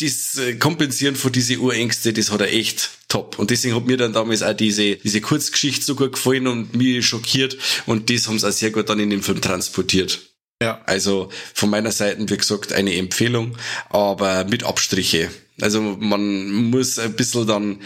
das 0.00 0.40
Kompensieren 0.60 1.16
von 1.16 1.32
diese 1.32 1.58
Urängste, 1.58 2.12
das 2.12 2.30
hat 2.30 2.40
er 2.40 2.52
echt 2.52 2.90
top. 3.08 3.38
Und 3.38 3.50
deswegen 3.50 3.74
hat 3.74 3.86
mir 3.86 3.96
dann 3.96 4.12
damals 4.12 4.42
auch 4.42 4.54
diese, 4.54 4.96
diese 4.96 5.20
Kurzgeschichte 5.20 5.84
so 5.84 5.96
gut 5.96 6.12
gefallen 6.12 6.46
und 6.46 6.74
mich 6.74 7.04
schockiert 7.06 7.56
und 7.86 8.10
das 8.10 8.28
haben 8.28 8.38
sie 8.38 8.48
auch 8.48 8.52
sehr 8.52 8.70
gut 8.70 8.88
dann 8.88 9.00
in 9.00 9.10
den 9.10 9.22
Film 9.22 9.40
transportiert. 9.40 10.33
Ja. 10.64 10.80
Also 10.86 11.28
von 11.52 11.68
meiner 11.68 11.92
Seite, 11.92 12.18
wie 12.30 12.36
gesagt, 12.38 12.72
eine 12.72 12.96
Empfehlung, 12.96 13.58
aber 13.90 14.44
mit 14.44 14.64
Abstriche. 14.64 15.30
Also 15.60 15.82
man 15.82 16.50
muss 16.70 16.98
ein 16.98 17.14
bisschen 17.14 17.46
dann, 17.46 17.80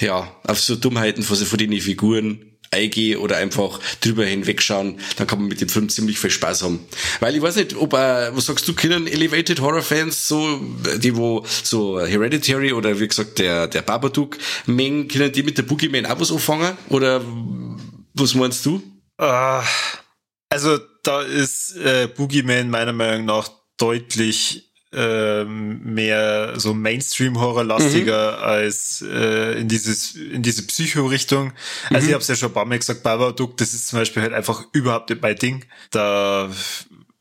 ja, 0.00 0.30
auf 0.44 0.60
so 0.60 0.76
Dummheiten 0.76 1.22
von, 1.22 1.36
von 1.38 1.58
den 1.58 1.80
Figuren 1.80 2.58
eingehen 2.70 3.20
oder 3.20 3.38
einfach 3.38 3.80
drüber 4.02 4.26
hinwegschauen, 4.26 4.98
dann 5.16 5.26
kann 5.26 5.38
man 5.38 5.48
mit 5.48 5.62
dem 5.62 5.70
Film 5.70 5.88
ziemlich 5.88 6.18
viel 6.18 6.30
Spaß 6.30 6.62
haben. 6.62 6.80
Weil 7.20 7.34
ich 7.34 7.40
weiß 7.40 7.56
nicht, 7.56 7.74
ob, 7.74 7.94
äh, 7.94 8.36
was 8.36 8.44
sagst 8.44 8.68
du, 8.68 8.74
kennen 8.74 9.06
Elevated 9.06 9.60
Horror 9.62 9.82
Fans 9.82 10.28
so, 10.28 10.60
die 10.98 11.16
wo 11.16 11.42
so 11.46 11.98
Hereditary 12.00 12.74
oder 12.74 13.00
wie 13.00 13.08
gesagt 13.08 13.38
der, 13.38 13.66
der 13.66 13.80
Babadook 13.80 14.36
mengen, 14.66 15.08
können 15.08 15.32
die 15.32 15.42
mit 15.42 15.56
der 15.56 15.62
Boogeyman 15.62 16.04
auch 16.04 16.20
was 16.20 16.30
anfangen? 16.30 16.76
Oder 16.90 17.24
was 18.12 18.34
meinst 18.34 18.66
du? 18.66 18.82
Uh 19.18 19.62
also 20.48 20.78
da 21.02 21.22
ist 21.22 21.76
äh, 21.76 22.08
Boogeyman 22.08 22.70
meiner 22.70 22.92
Meinung 22.92 23.26
nach 23.26 23.48
deutlich 23.78 24.72
äh, 24.92 25.44
mehr 25.44 26.58
so 26.58 26.72
Mainstream-Horror-lastiger 26.72 28.36
mhm. 28.38 28.42
als 28.42 29.04
äh, 29.06 29.60
in 29.60 29.68
dieses 29.68 30.14
in 30.14 30.42
diese 30.42 30.66
Psycho-Richtung. 30.66 31.52
Also 31.90 32.02
mhm. 32.02 32.08
ich 32.08 32.14
habe 32.14 32.22
es 32.22 32.28
ja 32.28 32.36
schon 32.36 32.50
ein 32.50 32.54
paar 32.54 32.64
Mal 32.64 32.78
gesagt, 32.78 33.02
Babadook, 33.02 33.56
das 33.56 33.74
ist 33.74 33.88
zum 33.88 33.98
Beispiel 33.98 34.22
halt 34.22 34.32
einfach 34.32 34.64
überhaupt 34.72 35.10
nicht 35.10 35.22
mein 35.22 35.36
Ding. 35.36 35.64
Da 35.90 36.50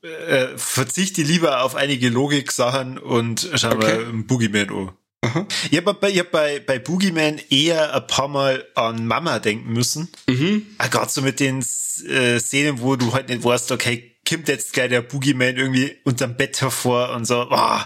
äh, 0.01 0.47
verzichte 0.57 1.23
lieber 1.23 1.63
auf 1.63 1.75
einige 1.75 2.09
Logik-Sachen 2.09 2.97
und 2.97 3.49
schau 3.55 3.71
okay. 3.71 4.03
mal 4.05 4.23
Boogeyman 4.23 4.69
an. 4.69 4.91
Mhm. 5.33 5.47
Ich 5.71 5.77
habe 5.77 5.93
bei, 5.93 6.11
hab 6.11 6.31
bei, 6.31 6.59
bei 6.59 6.79
Boogeyman 6.79 7.39
eher 7.49 7.93
ein 7.93 8.07
paar 8.07 8.27
Mal 8.27 8.65
an 8.75 9.07
Mama 9.07 9.39
denken 9.39 9.73
müssen. 9.73 10.09
Mhm. 10.27 10.65
Ah, 10.77 10.87
Gerade 10.87 11.11
so 11.11 11.21
mit 11.21 11.39
den 11.39 11.63
äh, 12.07 12.39
Szenen, 12.39 12.81
wo 12.81 12.95
du 12.95 13.13
halt 13.13 13.29
nicht 13.29 13.43
weißt, 13.43 13.71
okay, 13.71 14.15
kommt 14.27 14.47
jetzt 14.47 14.73
gleich 14.73 14.89
der 14.89 15.01
Boogeyman 15.01 15.55
irgendwie 15.55 15.97
unterm 16.03 16.35
Bett 16.35 16.59
hervor 16.61 17.11
und 17.11 17.25
so, 17.25 17.47
oh, 17.49 17.79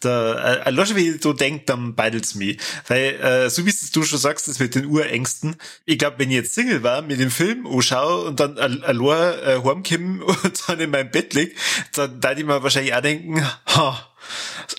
da, 0.00 0.62
äh, 0.64 0.70
äh 0.70 0.96
wie 0.96 1.18
du 1.18 1.32
denkt, 1.32 1.68
dann 1.68 1.94
beidelt's 1.94 2.34
mich. 2.34 2.58
Weil, 2.86 3.14
äh, 3.20 3.50
so 3.50 3.64
wie 3.64 3.74
du 3.92 4.02
schon 4.02 4.18
sagst, 4.18 4.48
das 4.48 4.58
mit 4.58 4.74
den 4.74 4.86
Urängsten, 4.86 5.56
ich 5.86 5.98
glaube, 5.98 6.18
wenn 6.18 6.30
ich 6.30 6.36
jetzt 6.36 6.54
Single 6.54 6.82
war, 6.82 7.02
mit 7.02 7.20
dem 7.20 7.30
Film 7.30 7.66
anschaue 7.66 8.26
und 8.26 8.38
dann 8.38 8.58
allein 8.58 9.40
äh, 9.42 9.62
heimkomme 9.64 10.24
und 10.44 10.68
dann 10.68 10.80
in 10.80 10.90
meinem 10.90 11.10
Bett 11.10 11.34
lieg, 11.34 11.56
dann 11.94 12.20
da 12.20 12.32
ich 12.32 12.44
mir 12.44 12.62
wahrscheinlich 12.62 12.94
auch 12.94 13.00
denken, 13.00 13.42
ha, 13.66 14.08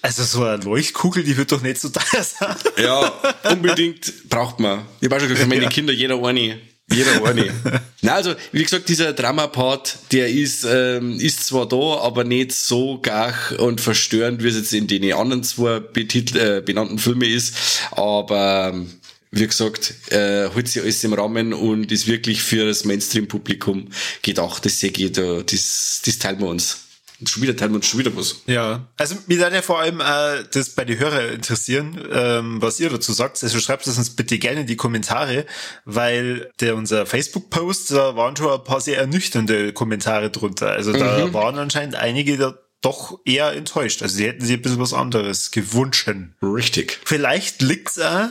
also 0.01 0.23
so 0.23 0.43
eine 0.43 0.63
Leuchtkugel, 0.63 1.23
die 1.23 1.37
wird 1.37 1.51
doch 1.51 1.61
nicht 1.61 1.79
so 1.79 1.89
teuer 1.89 2.23
sein. 2.23 2.55
Ja, 2.77 3.11
unbedingt 3.51 4.29
braucht 4.29 4.59
man. 4.59 4.85
Ich 4.99 5.05
habe 5.05 5.15
auch 5.15 5.19
schon 5.19 5.29
gesagt, 5.29 5.49
meine 5.49 5.63
ja. 5.63 5.69
Kinder, 5.69 5.93
jeder 5.93 6.23
eine. 6.23 6.59
Jeder 6.91 7.23
eine. 7.23 7.53
Na 8.01 8.15
also, 8.15 8.33
wie 8.51 8.63
gesagt, 8.63 8.89
dieser 8.89 9.13
Drama-Part, 9.13 9.99
der 10.11 10.29
ist, 10.29 10.65
ähm, 10.67 11.19
ist 11.19 11.45
zwar 11.45 11.67
da, 11.67 11.99
aber 12.01 12.23
nicht 12.23 12.51
so 12.51 12.99
gach 12.99 13.51
und 13.51 13.79
verstörend, 13.79 14.43
wie 14.43 14.47
es 14.47 14.55
jetzt 14.55 14.73
in 14.73 14.87
den 14.87 15.13
anderen 15.13 15.43
zwei 15.43 15.79
betitel, 15.79 16.37
äh, 16.37 16.61
benannten 16.61 16.97
Filmen 16.97 17.29
ist. 17.29 17.53
Aber 17.91 18.71
ähm, 18.73 18.89
wie 19.31 19.45
gesagt, 19.45 19.93
äh, 20.09 20.49
holt 20.55 20.67
sich 20.67 20.81
alles 20.81 21.03
im 21.03 21.13
Rahmen 21.13 21.53
und 21.53 21.91
ist 21.91 22.07
wirklich 22.07 22.41
für 22.41 22.65
das 22.65 22.85
Mainstream-Publikum 22.85 23.89
gedacht. 24.23 24.65
Das 24.65 24.79
sehe 24.79 24.89
ich 24.89 25.11
da, 25.11 25.41
das, 25.43 26.01
das 26.03 26.17
teilen 26.17 26.39
wir 26.39 26.47
uns. 26.47 26.88
Und 27.19 27.29
schon 27.29 27.43
wieder 27.43 27.55
teilen 27.55 27.71
wir 27.71 27.77
uns 27.77 27.87
schon 27.87 27.99
wieder 27.99 28.15
was. 28.15 28.43
Ja, 28.45 28.87
also 28.97 29.15
mir 29.27 29.39
würde 29.39 29.55
ja 29.55 29.61
vor 29.61 29.79
allem 29.79 29.99
äh, 29.99 30.43
das 30.51 30.69
bei 30.69 30.85
den 30.85 30.99
Hörern 30.99 31.33
interessieren, 31.33 31.99
ähm, 32.11 32.61
was 32.61 32.79
ihr 32.79 32.89
dazu 32.89 33.11
sagt. 33.11 33.43
Also 33.43 33.59
schreibt 33.59 33.85
es 33.87 33.97
uns 33.97 34.11
bitte 34.11 34.39
gerne 34.39 34.61
in 34.61 34.67
die 34.67 34.77
Kommentare, 34.77 35.45
weil 35.83 36.49
der 36.61 36.75
unser 36.75 37.05
Facebook-Post, 37.05 37.91
da 37.91 38.15
waren 38.15 38.37
schon 38.37 38.51
ein 38.51 38.63
paar 38.63 38.79
sehr 38.79 38.97
ernüchternde 38.97 39.73
Kommentare 39.73 40.29
drunter. 40.29 40.71
Also 40.71 40.93
da 40.93 41.25
mhm. 41.25 41.33
waren 41.33 41.57
anscheinend 41.57 41.95
einige 41.95 42.37
da 42.37 42.57
doch 42.81 43.19
eher 43.25 43.51
enttäuscht. 43.53 44.01
Also 44.01 44.15
sie 44.15 44.25
hätten 44.25 44.45
sich 44.45 44.55
ein 44.55 44.61
bisschen 44.61 44.79
was 44.79 44.93
anderes 44.93 45.51
gewünscht. 45.51 46.09
Richtig. 46.41 46.99
Vielleicht 47.03 47.61
liegt's 47.61 47.99
auch 47.99 48.29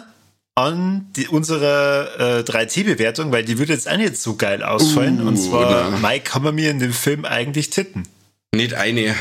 an 0.54 1.06
die, 1.14 1.28
unserer 1.28 2.38
äh, 2.38 2.42
3T-Bewertung, 2.42 3.30
weil 3.30 3.44
die 3.44 3.58
würde 3.58 3.74
jetzt 3.74 3.88
auch 3.88 3.96
nicht 3.96 4.16
so 4.16 4.34
geil 4.34 4.62
ausfallen. 4.62 5.22
Uh, 5.22 5.28
und 5.28 5.36
zwar, 5.36 5.90
na. 5.90 5.98
Mike, 5.98 6.24
kann 6.24 6.42
man 6.42 6.54
mir 6.54 6.70
in 6.70 6.80
dem 6.80 6.92
Film 6.92 7.24
eigentlich 7.24 7.70
titten? 7.70 8.04
Nicht 8.54 8.74
eine. 8.74 9.14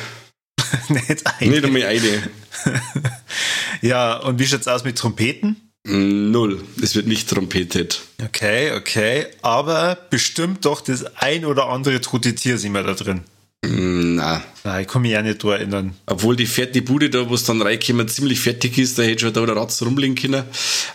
nicht 0.89 1.25
eine. 1.25 1.51
Nicht 1.51 1.65
einmal 1.65 1.83
eine. 1.83 2.29
ja, 3.81 4.17
und 4.17 4.39
wie 4.39 4.47
schaut's 4.47 4.67
aus 4.67 4.83
mit 4.83 4.97
Trompeten? 4.97 5.67
Null. 5.89 6.63
Es 6.81 6.95
wird 6.95 7.07
nicht 7.07 7.29
trompetet. 7.29 8.01
Okay, 8.21 8.73
okay. 8.73 9.27
Aber 9.41 9.97
bestimmt 10.09 10.65
doch 10.65 10.81
das 10.81 11.05
ein 11.15 11.45
oder 11.45 11.69
andere 11.69 12.01
tote 12.01 12.35
Tier 12.35 12.57
sind 12.57 12.73
wir 12.73 12.83
da 12.83 12.93
drin. 12.93 13.21
Na. 13.63 14.43
Nein, 14.65 14.81
ich 14.81 14.87
kann 14.87 15.01
mich 15.01 15.11
ja 15.11 15.21
nicht 15.21 15.43
da 15.43 15.53
erinnern. 15.53 15.95
Obwohl 16.05 16.35
die 16.35 16.45
fertige 16.45 16.83
Bude 16.83 17.09
da, 17.09 17.29
wo 17.29 17.35
es 17.35 17.45
dann 17.45 17.61
reinkommen, 17.61 18.07
ziemlich 18.09 18.39
fertig 18.39 18.77
ist, 18.77 18.99
da 18.99 19.03
hätte 19.03 19.21
schon 19.21 19.33
da 19.33 19.41
oder 19.41 19.55
Ratz 19.55 19.81
rumliegen 19.81 20.15
können. 20.15 20.43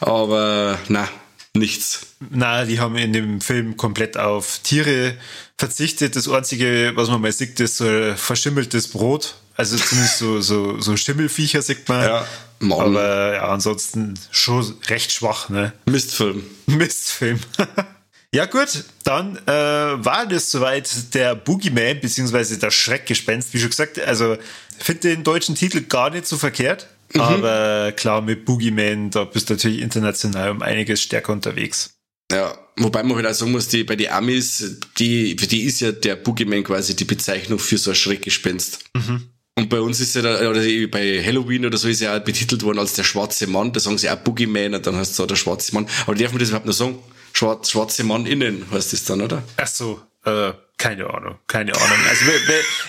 Aber 0.01 0.79
na, 0.89 1.09
nichts. 1.55 2.07
Na, 2.31 2.65
die 2.65 2.81
haben 2.81 2.97
in 2.97 3.13
dem 3.13 3.41
Film 3.41 3.77
komplett 3.77 4.17
auf 4.17 4.61
Tiere 4.63 5.15
verzichtet. 5.59 6.17
Das 6.17 6.29
Einzige, 6.29 6.93
was 6.95 7.09
man 7.09 7.21
mal 7.21 7.33
sieht, 7.33 7.61
ist 7.61 7.77
so 7.77 8.15
verschimmeltes 8.17 8.89
Brot. 8.89 9.35
Also 9.57 9.77
zumindest 9.77 10.19
so, 10.19 10.41
so, 10.41 10.81
so 10.81 10.97
Schimmelviecher 10.97 11.61
sieht 11.63 11.89
man. 11.89 12.03
Ja, 12.03 12.27
Mann. 12.61 12.81
Aber 12.81 13.35
ja, 13.35 13.49
ansonsten 13.49 14.19
schon 14.31 14.75
recht 14.89 15.13
schwach, 15.13 15.51
ne? 15.51 15.73
Mistfilm. 15.85 16.45
Mistfilm. 16.67 17.39
ja, 18.35 18.47
gut, 18.47 18.85
dann 19.05 19.37
äh, 19.47 19.51
war 19.51 20.27
das 20.27 20.51
soweit 20.51 21.15
der 21.15 21.35
Boogeyman, 21.35 22.01
beziehungsweise 22.01 22.59
das 22.59 22.75
Schreckgespenst, 22.75 23.53
wie 23.53 23.61
schon 23.61 23.71
gesagt. 23.71 24.01
Also, 24.01 24.39
finde 24.79 25.01
den 25.01 25.25
deutschen 25.25 25.55
Titel 25.55 25.83
gar 25.83 26.11
nicht 26.11 26.27
so 26.27 26.39
verkehrt. 26.39 26.89
Mhm. 27.15 27.21
Aber 27.21 27.93
klar, 27.93 28.23
mit 28.23 28.45
Boogeyman, 28.45 29.11
da 29.11 29.25
bist 29.25 29.51
du 29.51 29.55
natürlich 29.55 29.81
international 29.81 30.51
um 30.51 30.63
einiges 30.63 31.03
stärker 31.03 31.33
unterwegs. 31.33 31.95
Ja, 32.31 32.57
wobei 32.77 33.03
man 33.03 33.17
halt 33.17 33.27
auch 33.27 33.35
sagen 33.35 33.53
muss, 33.53 33.69
die, 33.69 33.85
bei 33.85 33.97
den 33.97 34.11
Amis, 34.11 34.79
die, 34.99 35.37
für 35.39 35.47
die 35.47 35.65
ist 35.65 35.81
ja 35.81 35.93
der 35.93 36.17
Boogeyman 36.17 36.65
quasi 36.65 36.97
die 36.97 37.05
Bezeichnung 37.05 37.59
für 37.59 37.77
so 37.77 37.91
ein 37.91 37.97
Schreckgespenst. 37.97 38.85
Mhm. 38.95 39.29
Und 39.55 39.69
bei 39.69 39.81
uns 39.81 40.01
ist 40.01 40.15
ja, 40.15 40.23
da, 40.23 40.49
oder 40.49 40.63
bei 40.89 41.23
Halloween 41.23 41.67
oder 41.67 41.77
so 41.77 41.89
ist 41.89 42.01
ja 42.01 42.17
auch 42.17 42.25
betitelt 42.25 42.63
worden 42.63 42.79
als 42.79 42.95
der 42.95 43.05
schwarze 43.05 43.47
Mann, 43.47 43.73
da 43.73 43.81
sagen 43.81 43.99
sie 43.99 44.09
auch 44.09 44.17
Boogeyman 44.17 44.75
und 44.75 44.87
dann 44.87 44.97
heißt 44.97 45.13
es 45.13 45.21
auch 45.21 45.27
der 45.27 45.37
schwarze 45.37 45.75
Mann. 45.75 45.87
Aber 46.07 46.15
darf 46.15 46.33
man 46.33 46.39
das 46.39 46.49
überhaupt 46.49 46.67
noch 46.67 46.73
sagen? 46.73 46.99
Schwarz, 47.35 47.71
schwarze 47.71 48.05
Mann 48.05 48.25
innen 48.25 48.65
heißt 48.71 48.95
das 48.95 49.05
dann, 49.05 49.21
oder? 49.21 49.43
Ach 49.59 49.67
so, 49.67 50.01
äh, 50.25 50.53
keine 50.83 51.09
Ahnung, 51.09 51.37
keine 51.47 51.73
Ahnung. 51.77 51.99
Also 52.09 52.25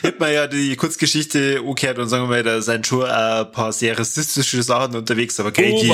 hätte 0.01 0.19
man 0.19 0.33
ja 0.33 0.47
die 0.47 0.75
Kurzgeschichte 0.75 1.61
umgekehrt 1.61 1.99
und 1.99 2.09
sagen 2.09 2.23
wir 2.23 2.29
mal, 2.29 2.41
da 2.41 2.59
sind 2.59 2.87
schon 2.87 3.03
ein 3.03 3.51
paar 3.51 3.71
sehr 3.71 3.99
rassistische 3.99 4.63
Sachen 4.63 4.95
unterwegs, 4.95 5.39
aber 5.39 5.51
keine, 5.51 5.79
die, 5.79 5.93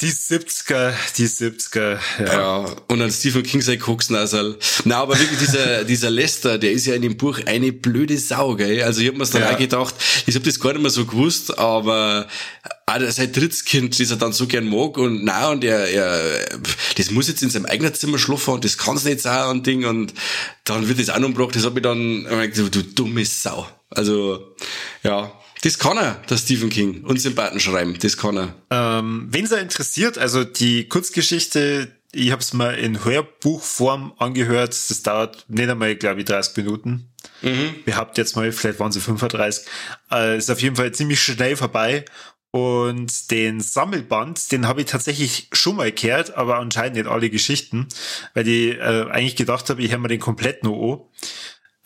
die 0.00 0.12
70er, 0.12 0.92
die 1.16 1.26
70er, 1.26 1.98
ja. 2.20 2.24
ja 2.24 2.76
und 2.86 3.00
dann 3.00 3.10
Stephen 3.10 3.42
King 3.42 3.60
sei 3.60 3.78
Koksnasal. 3.78 4.56
Na, 4.84 4.98
aber 4.98 5.18
wirklich 5.18 5.40
dieser, 5.40 5.84
dieser 5.84 6.10
Lester, 6.10 6.56
der 6.58 6.70
ist 6.70 6.86
ja 6.86 6.94
in 6.94 7.02
dem 7.02 7.16
Buch 7.16 7.40
eine 7.46 7.72
blöde 7.72 8.16
Sau, 8.16 8.54
gell? 8.54 8.82
Also 8.84 9.00
ich 9.00 9.08
hab 9.08 9.16
mir's 9.16 9.30
dann 9.30 9.42
ja. 9.42 9.52
auch 9.52 9.58
gedacht, 9.58 9.94
ich 10.26 10.36
hab 10.36 10.44
das 10.44 10.60
gar 10.60 10.72
nicht 10.72 10.82
mehr 10.82 10.90
so 10.90 11.04
gewusst, 11.04 11.58
aber 11.58 12.28
ah, 12.86 13.10
sein 13.10 13.32
Drittskind, 13.32 13.98
das 13.98 14.10
er 14.10 14.16
dann 14.18 14.32
so 14.32 14.46
gern 14.46 14.68
mag 14.68 14.96
und 14.98 15.24
na 15.24 15.50
und 15.50 15.64
er, 15.64 15.88
er, 15.88 16.46
das 16.96 17.10
muss 17.10 17.26
jetzt 17.26 17.42
in 17.42 17.50
seinem 17.50 17.66
eigenen 17.66 17.92
Zimmer 17.92 18.18
schlafen 18.18 18.54
und 18.54 18.64
das 18.64 18.78
kann's 18.78 19.04
nicht 19.04 19.20
sein 19.20 19.48
und 19.48 19.66
Ding 19.66 19.84
und 19.84 20.14
dann 20.62 20.86
wird 20.86 21.00
das 21.00 21.10
auch 21.10 21.18
noch 21.18 21.28
gebracht, 21.28 21.56
das 21.56 21.64
hat 21.64 21.74
mich 21.74 21.82
dann, 21.82 22.24
du 22.54 22.82
dumme 22.82 23.24
Sau. 23.24 23.66
Also, 23.90 24.54
ja, 25.02 25.32
das 25.62 25.78
kann 25.78 25.96
er, 25.96 26.14
der 26.28 26.36
Stephen 26.36 26.70
King, 26.70 27.04
und 27.04 27.20
Sympathen 27.20 27.60
schreiben, 27.60 27.96
das 28.00 28.16
kann 28.16 28.36
er. 28.36 28.54
Ähm, 28.70 29.28
Wen 29.30 29.44
es 29.44 29.52
interessiert, 29.52 30.18
also 30.18 30.44
die 30.44 30.88
Kurzgeschichte, 30.88 31.92
ich 32.12 32.30
habe 32.30 32.40
es 32.40 32.52
mal 32.52 32.74
in 32.74 33.04
Hörbuchform 33.04 34.14
angehört, 34.18 34.70
das 34.70 35.02
dauert 35.02 35.44
nicht 35.48 35.68
einmal, 35.68 35.94
glaube 35.96 36.20
ich, 36.20 36.26
30 36.26 36.56
Minuten. 36.56 37.10
Mhm. 37.42 37.74
Behauptet 37.84 38.18
jetzt 38.18 38.36
mal, 38.36 38.50
vielleicht 38.52 38.80
waren 38.80 38.92
sie 38.92 39.00
35. 39.00 39.66
Äh, 40.10 40.38
ist 40.38 40.50
auf 40.50 40.62
jeden 40.62 40.76
Fall 40.76 40.92
ziemlich 40.92 41.20
schnell 41.20 41.56
vorbei. 41.56 42.04
Und 42.50 43.30
den 43.30 43.60
Sammelband, 43.60 44.50
den 44.52 44.66
habe 44.66 44.80
ich 44.80 44.86
tatsächlich 44.86 45.48
schon 45.52 45.76
mal 45.76 45.92
gehört, 45.92 46.34
aber 46.34 46.56
anscheinend 46.56 46.96
nicht 46.96 47.06
alle 47.06 47.28
Geschichten, 47.28 47.88
weil 48.32 48.48
ich 48.48 48.78
äh, 48.78 49.04
eigentlich 49.10 49.36
gedacht 49.36 49.68
habe, 49.68 49.82
ich 49.82 49.90
höre 49.90 49.98
mir 49.98 50.08
den 50.08 50.20
komplett 50.20 50.64
nur 50.64 50.94
an. 50.94 51.00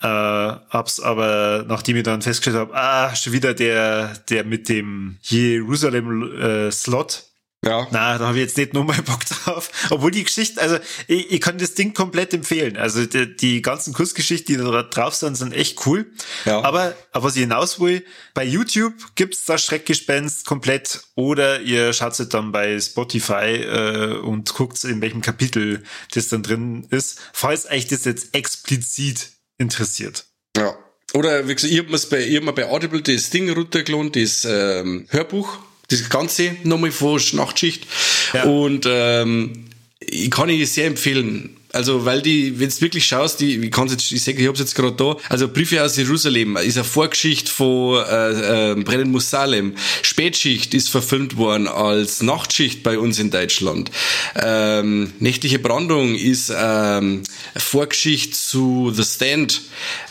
Äh, 0.03 0.07
hab's 0.07 0.99
aber, 0.99 1.63
nachdem 1.65 1.95
ich 1.95 2.03
dann 2.03 2.21
festgestellt 2.21 2.57
habe, 2.57 2.75
ah, 2.75 3.15
schon 3.15 3.31
wieder 3.31 3.53
der, 3.53 4.13
der 4.29 4.43
mit 4.43 4.67
dem 4.67 5.17
Jerusalem 5.21 6.37
äh, 6.37 6.71
Slot. 6.71 7.23
Ja. 7.65 7.87
Na, 7.91 8.17
da 8.17 8.27
habe 8.27 8.37
ich 8.37 8.43
jetzt 8.43 8.57
nicht 8.57 8.73
nochmal 8.73 9.01
Bock 9.05 9.25
drauf. 9.25 9.71
Obwohl 9.89 10.11
die 10.11 10.25
Geschichte, 10.25 10.59
also 10.59 10.77
ich, 11.07 11.31
ich 11.31 11.39
kann 11.39 11.57
das 11.57 11.75
Ding 11.75 11.93
komplett 11.93 12.33
empfehlen. 12.33 12.75
Also 12.75 13.05
die, 13.05 13.33
die 13.33 13.61
ganzen 13.61 13.93
Kurzgeschichten, 13.93 14.57
die 14.57 14.61
da 14.61 14.83
drauf 14.83 15.15
sind, 15.15 15.35
sind 15.35 15.53
echt 15.53 15.85
cool. 15.85 16.11
Ja. 16.43 16.61
Aber, 16.63 16.93
aber 17.13 17.23
was 17.23 17.37
ich 17.37 17.43
hinaus 17.43 17.79
will, 17.79 18.03
bei 18.33 18.43
YouTube 18.43 18.93
gibt's 19.15 19.45
das 19.45 19.63
Schreckgespenst 19.63 20.45
komplett 20.45 21.03
oder 21.15 21.61
ihr 21.61 21.93
schaut 21.93 22.19
es 22.19 22.27
dann 22.27 22.51
bei 22.51 22.77
Spotify 22.77 23.63
äh, 23.63 24.17
und 24.17 24.53
guckt, 24.53 24.83
in 24.83 24.99
welchem 24.99 25.21
Kapitel 25.21 25.83
das 26.13 26.27
dann 26.27 26.43
drin 26.43 26.85
ist. 26.89 27.21
Falls 27.31 27.71
euch 27.71 27.87
das 27.87 28.03
jetzt 28.03 28.35
explizit 28.35 29.29
interessiert. 29.63 30.25
Ja. 30.55 30.77
Oder 31.13 31.47
wie 31.47 31.55
gesagt, 31.55 31.73
ich 31.73 31.79
habe 31.79 31.89
mir 31.89 31.99
bei, 32.09 32.25
ich 32.25 32.35
hab 32.37 32.43
mir 32.43 32.53
bei 32.53 32.69
Audible 32.69 33.01
das 33.01 33.29
Ding 33.29 33.49
runtergeladen, 33.49 34.11
das 34.11 34.45
ähm, 34.45 35.05
Hörbuch, 35.09 35.57
das 35.89 36.09
ganze 36.09 36.55
nochmal 36.63 36.91
vor 36.91 37.19
Nachtschicht. 37.33 37.87
Ja. 38.33 38.43
Und 38.43 38.85
ähm, 38.87 39.65
ich 39.99 40.31
kann 40.31 40.49
ich 40.49 40.71
sehr 40.71 40.87
empfehlen. 40.87 41.57
Also, 41.73 42.05
weil 42.05 42.21
die, 42.21 42.59
wenn 42.59 42.69
du 42.69 42.81
wirklich 42.81 43.07
schaust, 43.07 43.39
die, 43.39 43.63
wie 43.63 43.71
kann's 43.71 43.91
jetzt, 43.91 44.11
ich 44.11 44.21
sage, 44.21 44.39
ich 44.39 44.47
hab's 44.47 44.59
jetzt 44.59 44.75
gerade 44.75 44.91
da, 44.91 45.17
also 45.27 45.47
Briefe 45.47 45.83
aus 45.83 45.97
Jerusalem 45.97 46.55
ist 46.57 46.77
eine 46.77 46.83
Vorgeschichte 46.83 47.51
von 47.51 47.97
äh, 47.97 48.71
äh, 48.71 48.75
Brennen 48.75 49.09
muss 49.09 49.31
Salem. 49.31 49.73
Spätschicht 50.03 50.75
ist 50.75 50.89
verfilmt 50.89 51.35
worden 51.35 51.67
als 51.67 52.21
Nachtschicht 52.21 52.83
bei 52.83 52.99
uns 52.99 53.17
in 53.17 53.31
Deutschland. 53.31 53.89
Ähm, 54.35 55.13
Nächtliche 55.17 55.57
Brandung 55.57 56.13
ist 56.13 56.53
ähm, 56.55 57.23
Vorgeschichte 57.57 58.37
zu 58.37 58.91
The 58.93 59.03
Stand. 59.03 59.61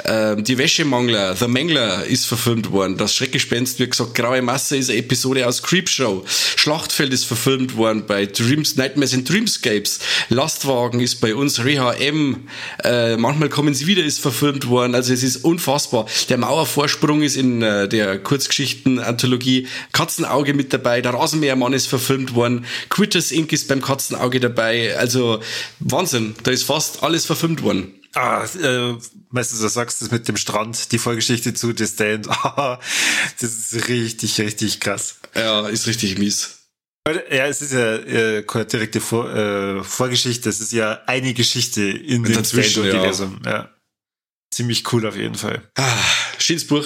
Ähm, 0.05 0.43
die 0.43 0.59
Wäschemangler, 0.59 1.37
The 1.37 1.47
Mangler 1.47 2.05
ist 2.05 2.27
verfilmt 2.27 2.73
worden. 2.73 2.97
Das 2.97 3.15
Schreckgespenst, 3.15 3.79
wie 3.79 3.87
gesagt, 3.87 4.17
Graue 4.17 4.43
Masse 4.43 4.77
ist 4.77 4.91
eine 4.91 4.99
Episode 4.99 5.47
aus 5.47 5.63
Creepshow. 5.63 6.25
Schlachtfeld 6.57 7.13
ist 7.13 7.25
verfilmt 7.25 7.77
worden 7.77 8.03
bei 8.09 8.27
Dreams, 8.27 8.75
Nightmares 8.75 9.15
and 9.15 9.29
Dreamscapes. 9.29 10.01
Lastwagen 10.29 10.99
ist 10.99 11.21
bei 11.21 11.37
uns 11.37 11.52
uns 11.59 11.65
Reha 11.65 11.93
M, 11.93 12.49
äh, 12.83 13.17
manchmal 13.17 13.49
kommen 13.49 13.75
sie 13.75 13.87
wieder, 13.87 14.03
ist 14.03 14.21
verfilmt 14.21 14.69
worden. 14.69 14.95
Also 14.95 15.13
es 15.13 15.23
ist 15.23 15.45
unfassbar. 15.45 16.07
Der 16.29 16.39
Mauervorsprung 16.39 17.23
ist 17.23 17.37
in 17.37 17.63
äh, 17.63 17.89
der 17.89 18.19
Kurzgeschichten-Anthologie 18.19 19.69
Katzenauge 19.93 20.55
mit 20.55 20.73
dabei. 20.73 21.01
Der 21.01 21.15
Rasenmähermann 21.15 21.73
ist 21.73 21.87
verfilmt 21.87 22.35
worden. 22.35 22.65
Quitters 22.89 23.33
Inc. 23.33 23.53
ist 23.53 23.69
beim 23.69 23.83
Katzenauge 23.83 24.41
dabei. 24.41 24.97
Also 24.97 25.41
Wahnsinn. 25.81 26.35
Da 26.43 26.51
ist 26.51 26.65
fast 26.65 27.03
alles 27.03 27.27
verfilmt 27.27 27.63
worden. 27.63 27.93
Ah, 28.15 28.45
äh, 28.45 28.95
weißt 29.31 29.53
du, 29.53 29.69
sagst 29.69 30.03
das 30.03 30.11
mit 30.11 30.29
dem 30.29 30.37
Strand, 30.37 30.93
die 30.93 30.99
Vorgeschichte 30.99 31.55
zu 31.55 31.73
The 31.77 31.87
Stand. 31.87 32.29
Ah, 32.45 32.79
das 33.41 33.51
ist 33.51 33.89
richtig, 33.89 34.39
richtig 34.41 34.81
krass. 34.81 35.17
Ja, 35.35 35.67
ist 35.69 35.87
richtig 35.87 36.19
mies. 36.19 36.62
Ja, 37.09 37.47
es 37.47 37.63
ist 37.63 37.73
ja 37.73 37.97
äh, 37.97 38.43
keine 38.43 38.65
direkte 38.67 39.01
Vor 39.01 39.29
äh, 39.35 39.83
Vorgeschichte, 39.83 40.49
es 40.49 40.61
ist 40.61 40.73
ja 40.73 41.01
eine 41.07 41.35
Geschichte 41.35 41.83
in 41.83 42.23
dem 42.23 42.45
Stand-Universum. 42.45 43.41
Ja. 43.45 43.51
ja. 43.51 43.71
Ziemlich 44.53 44.93
cool 44.93 45.07
auf 45.07 45.17
jeden 45.17 45.35
Fall. 45.35 45.63
Ah, 45.77 45.99
schönes 46.39 46.67
Buch. 46.67 46.85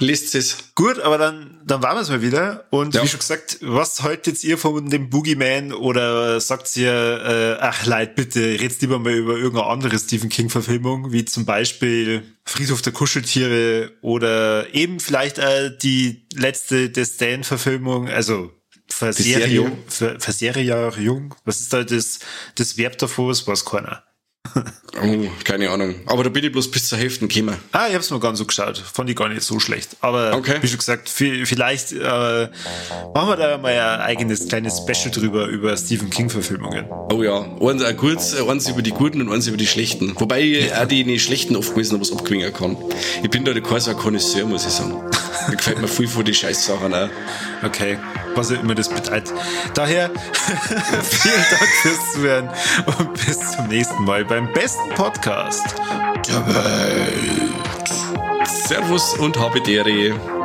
Lest 0.00 0.36
es. 0.36 0.72
Gut, 0.76 1.00
aber 1.00 1.18
dann, 1.18 1.60
dann 1.64 1.82
waren 1.82 1.96
wir 1.96 2.02
es 2.02 2.08
mal 2.08 2.22
wieder. 2.22 2.66
Und 2.70 2.94
ja. 2.94 3.02
wie 3.02 3.08
schon 3.08 3.18
gesagt, 3.18 3.58
was 3.62 4.02
haltet 4.02 4.44
ihr 4.44 4.56
von 4.56 4.88
dem 4.88 5.10
Boogeyman 5.10 5.72
oder 5.72 6.40
sagt 6.40 6.76
ihr, 6.76 6.92
äh, 6.92 7.60
ach 7.60 7.84
leid, 7.84 8.14
bitte, 8.14 8.40
redet 8.40 8.80
lieber 8.80 9.00
mal 9.00 9.12
über 9.12 9.36
irgendeine 9.36 9.66
andere 9.66 9.98
Stephen 9.98 10.28
King-Verfilmung, 10.28 11.10
wie 11.10 11.24
zum 11.24 11.44
Beispiel 11.44 12.22
Friedhof 12.44 12.80
der 12.80 12.92
Kuscheltiere 12.92 13.90
oder 14.00 14.72
eben 14.72 15.00
vielleicht 15.00 15.38
äh, 15.38 15.76
die 15.76 16.28
letzte 16.32 16.92
The 16.94 17.04
Stan-Verfilmung, 17.04 18.08
also 18.08 18.52
Verserierung, 18.98 19.78
Verserierung, 19.86 21.32
was 21.44 21.60
ist 21.60 21.72
da 21.72 21.84
das, 21.84 22.18
das 22.56 22.76
Verb 22.76 22.98
davor, 22.98 23.28
das 23.28 23.46
weiß 23.46 23.64
keiner. 23.64 24.02
Oh, 25.00 25.28
keine 25.44 25.70
Ahnung. 25.70 25.94
Aber 26.06 26.24
da 26.24 26.30
bin 26.30 26.42
ich 26.42 26.50
bloß 26.50 26.72
bis 26.72 26.88
zur 26.88 26.98
Hälfte 26.98 27.28
gekommen. 27.28 27.54
Ah, 27.70 27.86
ich 27.88 27.94
hab's 27.94 28.10
mir 28.10 28.18
ganz 28.18 28.38
so 28.38 28.46
geschaut. 28.46 28.78
Fand 28.78 29.08
ich 29.08 29.14
gar 29.14 29.28
nicht 29.28 29.42
so 29.42 29.60
schlecht. 29.60 29.90
Aber 30.00 30.34
okay. 30.34 30.56
wie 30.60 30.66
schon 30.66 30.78
gesagt, 30.78 31.08
vielleicht 31.08 31.92
äh, 31.92 32.48
machen 33.14 33.28
wir 33.28 33.36
da 33.36 33.58
mal 33.58 33.70
ein 33.70 34.00
eigenes 34.00 34.48
kleines 34.48 34.78
Special 34.78 35.12
drüber 35.12 35.46
über 35.46 35.76
Stephen 35.76 36.10
King-Verfilmungen. 36.10 36.86
Oh 37.12 37.22
ja. 37.22 37.46
Eins, 37.60 37.82
äh, 37.82 37.94
kurz, 37.94 38.34
eins 38.34 38.68
über 38.68 38.82
die 38.82 38.90
guten 38.90 39.20
und 39.20 39.30
eins 39.30 39.46
über 39.46 39.58
die 39.58 39.68
schlechten. 39.68 40.18
Wobei 40.18 40.40
ich 40.40 40.74
auch 40.74 40.88
die 40.88 41.04
nicht 41.04 41.22
schlechten 41.22 41.54
oft 41.54 41.74
gewesen 41.74 42.00
was 42.00 42.10
abgewinnen 42.10 42.52
kann. 42.52 42.76
Ich 43.22 43.30
bin 43.30 43.44
da 43.44 43.52
der 43.52 43.62
Kaiser 43.62 43.94
Connoisseur, 43.94 44.46
muss 44.46 44.66
ich 44.66 44.72
sagen. 44.72 44.94
Mir 45.48 45.56
gefällt 45.56 45.80
mir 45.80 45.86
viel 45.86 46.08
von 46.08 46.24
die 46.24 46.34
Scheißsachen 46.34 46.92
auch. 46.92 47.08
Okay 47.62 47.98
was 48.38 48.52
auch 48.52 48.62
immer 48.62 48.74
das 48.74 48.88
bedeutet. 48.88 49.34
Daher 49.74 50.10
vielen 51.02 51.44
Dank 51.50 51.70
fürs 51.82 52.12
Zuhören 52.12 52.48
und 52.98 53.12
bis 53.14 53.52
zum 53.52 53.66
nächsten 53.66 54.04
Mal 54.04 54.24
beim 54.24 54.50
besten 54.52 54.88
Podcast 54.90 55.74
der 56.28 56.46
Welt. 56.46 58.46
Servus 58.46 59.14
und 59.14 59.38
habe 59.38 59.60
Dere. 59.60 60.37